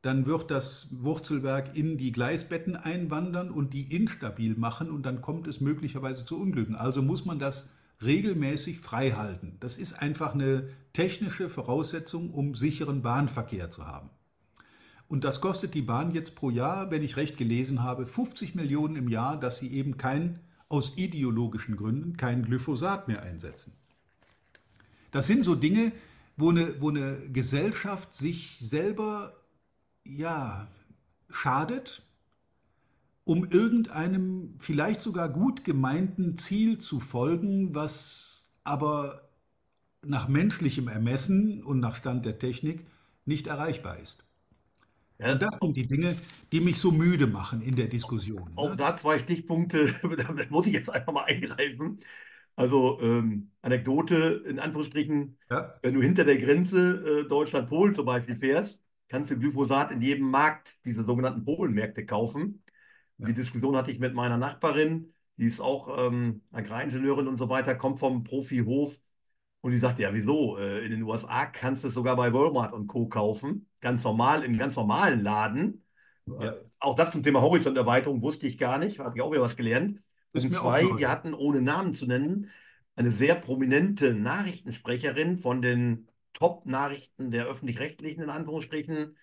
[0.01, 5.47] dann wird das Wurzelwerk in die Gleisbetten einwandern und die instabil machen und dann kommt
[5.47, 6.76] es möglicherweise zu Unglücken.
[6.76, 7.70] Also muss man das
[8.04, 9.58] regelmäßig frei halten.
[9.60, 14.10] Das ist einfach eine technische Voraussetzung, um sicheren Bahnverkehr zu haben.
[15.08, 18.95] Und das kostet die Bahn jetzt pro Jahr, wenn ich recht gelesen habe, 50 Millionen
[18.95, 20.39] im Jahr, dass sie eben kein,
[20.70, 23.74] aus ideologischen Gründen, kein Glyphosat mehr einsetzen.
[25.12, 25.91] Das sind so Dinge,
[26.38, 29.34] wo eine, wo eine Gesellschaft sich selber
[30.06, 30.68] ja,
[31.30, 32.04] schadet,
[33.30, 39.30] um irgendeinem vielleicht sogar gut gemeinten Ziel zu folgen, was aber
[40.02, 42.88] nach menschlichem Ermessen und nach Stand der Technik
[43.26, 44.28] nicht erreichbar ist.
[45.20, 46.16] Ja, und das sind die Dinge,
[46.52, 48.50] die mich so müde machen in der Diskussion.
[48.56, 48.78] Auch ne?
[48.78, 52.00] da zwei Stichpunkte, da muss ich jetzt einfach mal eingreifen.
[52.56, 55.76] Also ähm, Anekdote in Anführungsstrichen, ja.
[55.84, 60.32] wenn du hinter der Grenze äh, Deutschland-Polen zum Beispiel fährst, kannst du Glyphosat in jedem
[60.32, 62.64] Markt, diese sogenannten Polenmärkte, kaufen.
[63.20, 63.28] Ja.
[63.28, 67.76] Die Diskussion hatte ich mit meiner Nachbarin, die ist auch ähm, Agraringenieurin und so weiter,
[67.76, 68.99] kommt vom Profihof
[69.61, 70.57] und die sagt, ja, wieso?
[70.57, 73.07] Äh, in den USA kannst du es sogar bei Walmart und Co.
[73.07, 75.84] kaufen, ganz normal, im ganz normalen Laden.
[76.26, 76.51] Ja.
[76.51, 79.57] Äh, auch das zum Thema Horizonterweiterung wusste ich gar nicht, habe ich auch wieder was
[79.57, 80.01] gelernt.
[80.32, 82.49] Und zwei, wir hatten, ohne Namen zu nennen,
[82.95, 89.17] eine sehr prominente Nachrichtensprecherin von den Top-Nachrichten der öffentlich-rechtlichen, in Anführungsstrichen,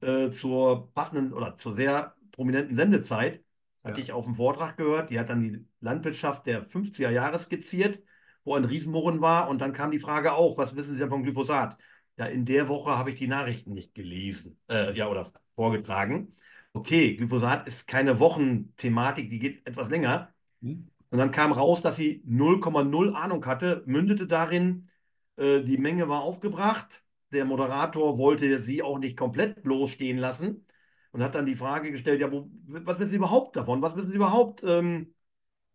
[0.00, 3.42] äh, zur passenden oder zur sehr prominenten Sendezeit.
[3.82, 4.04] Hatte ja.
[4.04, 5.10] ich auf dem Vortrag gehört.
[5.10, 8.02] Die hat dann die Landwirtschaft der 50er Jahre skizziert,
[8.44, 9.48] wo ein Riesenmurren war.
[9.48, 11.78] Und dann kam die Frage auch, was wissen Sie denn vom Glyphosat?
[12.18, 16.34] Ja, in der Woche habe ich die Nachrichten nicht gelesen, äh, ja, oder vorgetragen.
[16.74, 20.32] Okay, Glyphosat ist keine Wochenthematik, die geht etwas länger.
[20.60, 20.88] Mhm.
[21.10, 24.90] Und dann kam raus, dass sie 0,0 Ahnung hatte, mündete darin,
[25.36, 27.04] äh, die Menge war aufgebracht.
[27.32, 30.66] Der Moderator wollte sie auch nicht komplett bloßstehen lassen
[31.12, 33.82] und hat dann die Frage gestellt, ja, wo, was wissen Sie überhaupt davon?
[33.82, 34.62] Was wissen Sie überhaupt?
[34.64, 35.14] Ähm,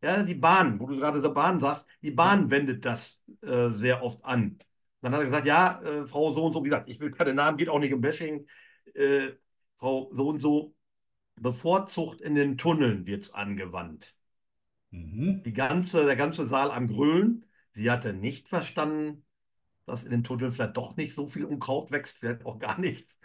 [0.02, 4.04] ja, die Bahn, wo du gerade der Bahn sagst, die Bahn wendet das äh, sehr
[4.04, 4.60] oft an.
[5.02, 7.34] Dann hat er gesagt, ja, äh, Frau so und so, wie gesagt, ich will keine
[7.34, 8.48] Namen, geht auch nicht um Bashing.
[8.94, 9.32] Äh,
[9.78, 10.76] Frau so und so,
[11.36, 14.16] bevorzugt in den Tunneln wird es angewandt.
[14.92, 15.44] Mhm.
[15.44, 17.46] Die ganze, der ganze Saal am Grölen.
[17.74, 19.26] Sie hatte nicht verstanden,
[19.86, 23.18] dass in den Tunneln vielleicht doch nicht so viel Unkraut wächst, vielleicht auch gar nichts.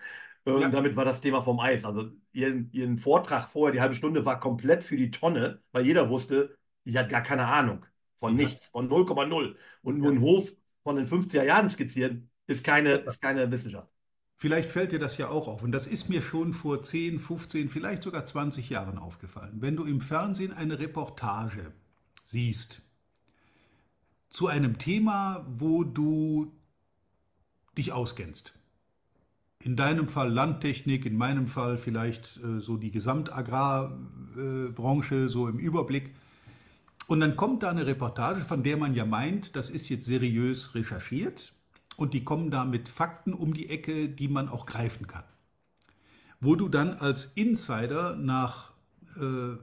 [0.44, 0.70] Und ja.
[0.70, 1.84] damit war das Thema vom Eis.
[1.84, 6.08] Also ihren, ihren Vortrag vorher, die halbe Stunde, war komplett für die Tonne, weil jeder
[6.08, 7.84] wusste, die hat gar keine Ahnung
[8.16, 9.56] von nichts, von 0,0.
[9.82, 13.88] Und nur ein Hof von den 50er Jahren skizzieren, ist keine, ist keine Wissenschaft.
[14.36, 15.62] Vielleicht fällt dir das ja auch auf.
[15.62, 19.60] Und das ist mir schon vor 10, 15, vielleicht sogar 20 Jahren aufgefallen.
[19.60, 21.72] Wenn du im Fernsehen eine Reportage
[22.24, 22.82] siehst,
[24.30, 26.52] zu einem Thema, wo du
[27.76, 28.54] dich auskennst.
[29.62, 35.58] In deinem Fall Landtechnik, in meinem Fall vielleicht äh, so die Gesamtagrarbranche, äh, so im
[35.58, 36.14] Überblick.
[37.06, 40.74] Und dann kommt da eine Reportage, von der man ja meint, das ist jetzt seriös
[40.74, 41.52] recherchiert
[41.96, 45.24] und die kommen da mit Fakten um die Ecke, die man auch greifen kann.
[46.40, 48.70] wo du dann als Insider nach
[49.16, 49.56] äh,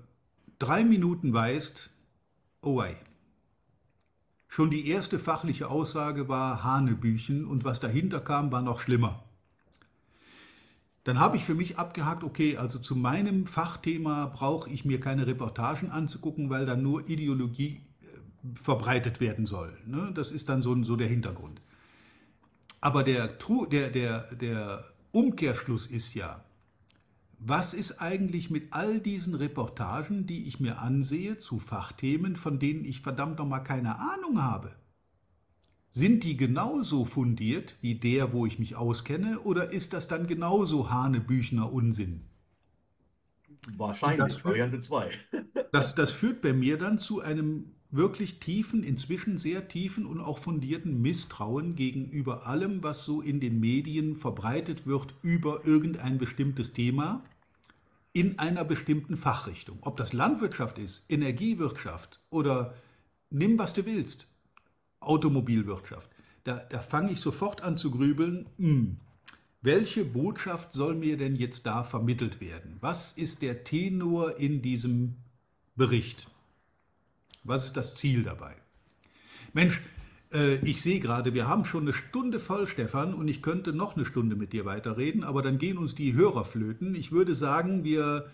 [0.59, 1.89] drei Minuten weißt,
[2.61, 2.95] oh wei.
[4.47, 9.23] Schon die erste fachliche Aussage war Hanebüchen und was dahinter kam, war noch schlimmer.
[11.07, 15.25] Dann habe ich für mich abgehakt, okay, also zu meinem Fachthema brauche ich mir keine
[15.25, 18.07] Reportagen anzugucken, weil da nur Ideologie äh,
[18.55, 19.71] verbreitet werden soll.
[19.85, 20.11] Ne?
[20.13, 21.61] Das ist dann so, so der Hintergrund.
[22.81, 23.29] Aber der,
[23.71, 24.83] der, der, der
[25.13, 26.43] Umkehrschluss ist ja,
[27.39, 32.83] was ist eigentlich mit all diesen Reportagen, die ich mir ansehe zu Fachthemen, von denen
[32.83, 34.75] ich verdammt nochmal keine Ahnung habe?
[35.89, 40.89] Sind die genauso fundiert wie der, wo ich mich auskenne, oder ist das dann genauso
[40.89, 42.21] Hanebüchner Unsinn?
[43.75, 45.09] Wahrscheinlich, Variante 2.
[45.71, 50.39] das, das führt bei mir dann zu einem wirklich tiefen, inzwischen sehr tiefen und auch
[50.39, 57.23] fundierten Misstrauen gegenüber allem, was so in den Medien verbreitet wird über irgendein bestimmtes Thema
[58.13, 59.77] in einer bestimmten Fachrichtung.
[59.81, 62.73] Ob das Landwirtschaft ist, Energiewirtschaft oder
[63.29, 64.27] nimm, was du willst,
[64.99, 66.09] Automobilwirtschaft.
[66.43, 68.97] Da, da fange ich sofort an zu grübeln, mh, hm,
[69.61, 72.77] welche Botschaft soll mir denn jetzt da vermittelt werden?
[72.79, 75.15] Was ist der Tenor in diesem
[75.75, 76.27] Bericht?
[77.43, 78.55] Was ist das Ziel dabei?
[79.53, 79.81] Mensch,
[80.31, 83.95] äh, ich sehe gerade, wir haben schon eine Stunde voll, Stefan, und ich könnte noch
[83.95, 86.95] eine Stunde mit dir weiterreden, aber dann gehen uns die Hörer flöten.
[86.95, 88.31] Ich würde sagen, wir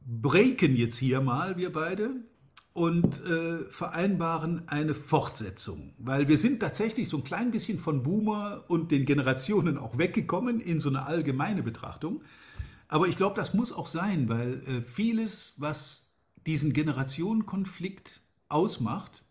[0.00, 2.10] breaken jetzt hier mal, wir beide,
[2.80, 8.64] und äh, vereinbaren eine Fortsetzung, weil wir sind tatsächlich so ein klein bisschen von Boomer
[8.68, 12.22] und den Generationen auch weggekommen in so eine allgemeine Betrachtung.
[12.88, 16.14] Aber ich glaube, das muss auch sein, weil äh, vieles, was
[16.46, 19.24] diesen Generationenkonflikt ausmacht,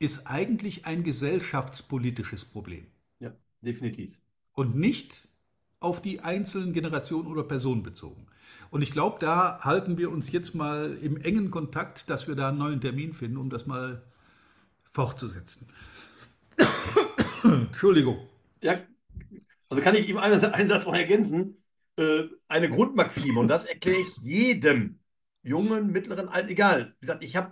[0.00, 2.88] ist eigentlich ein gesellschaftspolitisches Problem.
[3.20, 4.18] Ja, definitiv.
[4.54, 5.28] Und nicht
[5.78, 8.26] auf die einzelnen Generationen oder Personen bezogen.
[8.70, 12.48] Und ich glaube, da halten wir uns jetzt mal im engen Kontakt, dass wir da
[12.48, 14.02] einen neuen Termin finden, um das mal
[14.90, 15.68] fortzusetzen.
[17.44, 18.28] Entschuldigung.
[18.62, 18.80] Ja,
[19.68, 21.62] also kann ich ihm einen, einen Satz noch ergänzen.
[21.96, 25.00] Äh, eine Grundmaxime, und das erkläre ich jedem,
[25.42, 26.94] jungen, mittleren, alten, egal.
[27.00, 27.42] Wie gesagt, ich äh,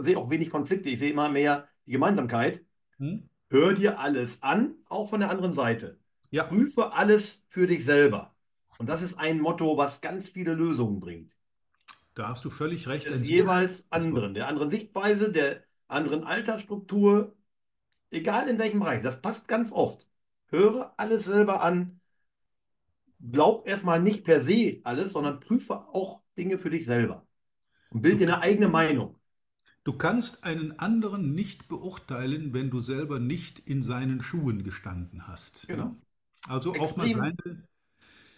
[0.00, 2.64] sehe auch wenig Konflikte, ich sehe immer mehr die Gemeinsamkeit.
[2.98, 3.28] Hm?
[3.50, 5.98] Hör dir alles an, auch von der anderen Seite.
[6.30, 6.44] Ja.
[6.44, 8.34] Prüfe alles für dich selber.
[8.78, 11.32] Und das ist ein Motto, was ganz viele Lösungen bringt.
[12.14, 13.06] Da hast du völlig recht.
[13.06, 17.34] Des jeweils anderen, der anderen Sichtweise, der anderen Altersstruktur,
[18.10, 19.02] egal in welchem Bereich.
[19.02, 20.06] Das passt ganz oft.
[20.46, 22.00] Höre alles selber an.
[23.20, 27.26] Glaub erstmal nicht per se alles, sondern prüfe auch Dinge für dich selber.
[27.90, 29.16] Und bild dir eine eigene Meinung.
[29.84, 35.66] Du kannst einen anderen nicht beurteilen, wenn du selber nicht in seinen Schuhen gestanden hast.
[35.66, 35.84] Genau.
[35.84, 35.96] Ja?
[36.48, 37.68] Also extrem, auch mal seine,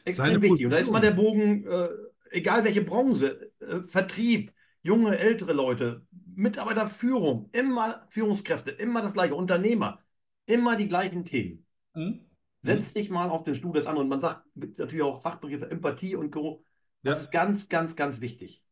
[0.04, 0.66] extrem wichtig.
[0.66, 1.88] Und da ist mal der Bogen, äh,
[2.30, 4.52] egal welche Branche, äh, Vertrieb,
[4.82, 10.00] junge, ältere Leute, Mitarbeiterführung, immer Führungskräfte, immer das gleiche, Unternehmer,
[10.46, 11.66] immer die gleichen Themen.
[11.94, 12.20] Mhm.
[12.62, 14.08] Setz dich mal auf den Stuhl des anderen.
[14.08, 16.64] Man sagt natürlich auch Fachbegriffe Empathie und Co.
[17.02, 17.24] Das ja.
[17.24, 18.64] ist ganz, ganz, ganz wichtig.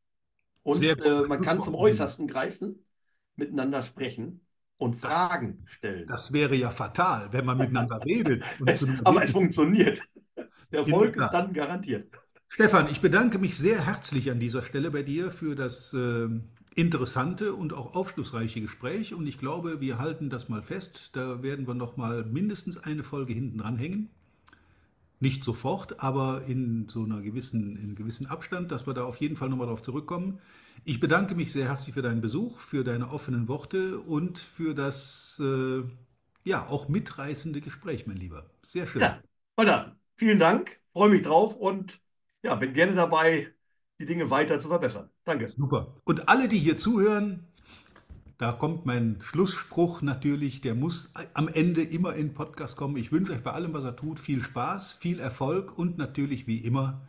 [0.63, 2.87] Und äh, man kann zum Äußersten greifen,
[3.37, 4.47] miteinander sprechen
[4.79, 6.07] und Fragen stellen.
[6.09, 8.45] Das wäre ja fatal, wenn man miteinander redet.
[9.05, 10.01] Aber es funktioniert.
[10.73, 12.09] Der Erfolg ist dann garantiert.
[12.49, 16.29] Stefan, ich bedanke mich sehr herzlich an dieser Stelle bei dir für das äh,
[16.75, 19.15] interessante und auch aufschlussreiche Gespräch.
[19.15, 21.11] Und ich glaube, wir halten das mal fest.
[21.15, 24.11] Da werden wir noch mal mindestens eine Folge hinten dranhängen.
[25.21, 29.37] Nicht sofort, aber in so einer gewissen, in gewissen Abstand, dass wir da auf jeden
[29.37, 30.41] Fall nochmal darauf zurückkommen.
[30.85, 35.41] Ich bedanke mich sehr herzlich für deinen Besuch, für deine offenen Worte und für das
[35.41, 35.83] äh,
[36.45, 38.51] ja auch mitreißende Gespräch, mein Lieber.
[38.67, 39.03] Sehr schön.
[39.03, 39.23] Ja,
[39.55, 42.01] Walter, vielen Dank, freue mich drauf und
[42.45, 43.49] ja, bin gerne dabei,
[43.99, 45.11] die Dinge weiter zu verbessern.
[45.25, 45.49] Danke.
[45.49, 45.97] Super.
[46.05, 47.49] Und alle, die hier zuhören,
[48.39, 52.97] da kommt mein Schlussspruch natürlich, der muss am Ende immer in Podcast kommen.
[52.99, 56.59] Ich wünsche euch bei allem, was er tut, viel Spaß, viel Erfolg und natürlich wie
[56.59, 57.01] immer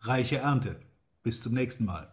[0.00, 0.76] reiche Ernte.
[1.22, 2.12] Bis zum nächsten Mal.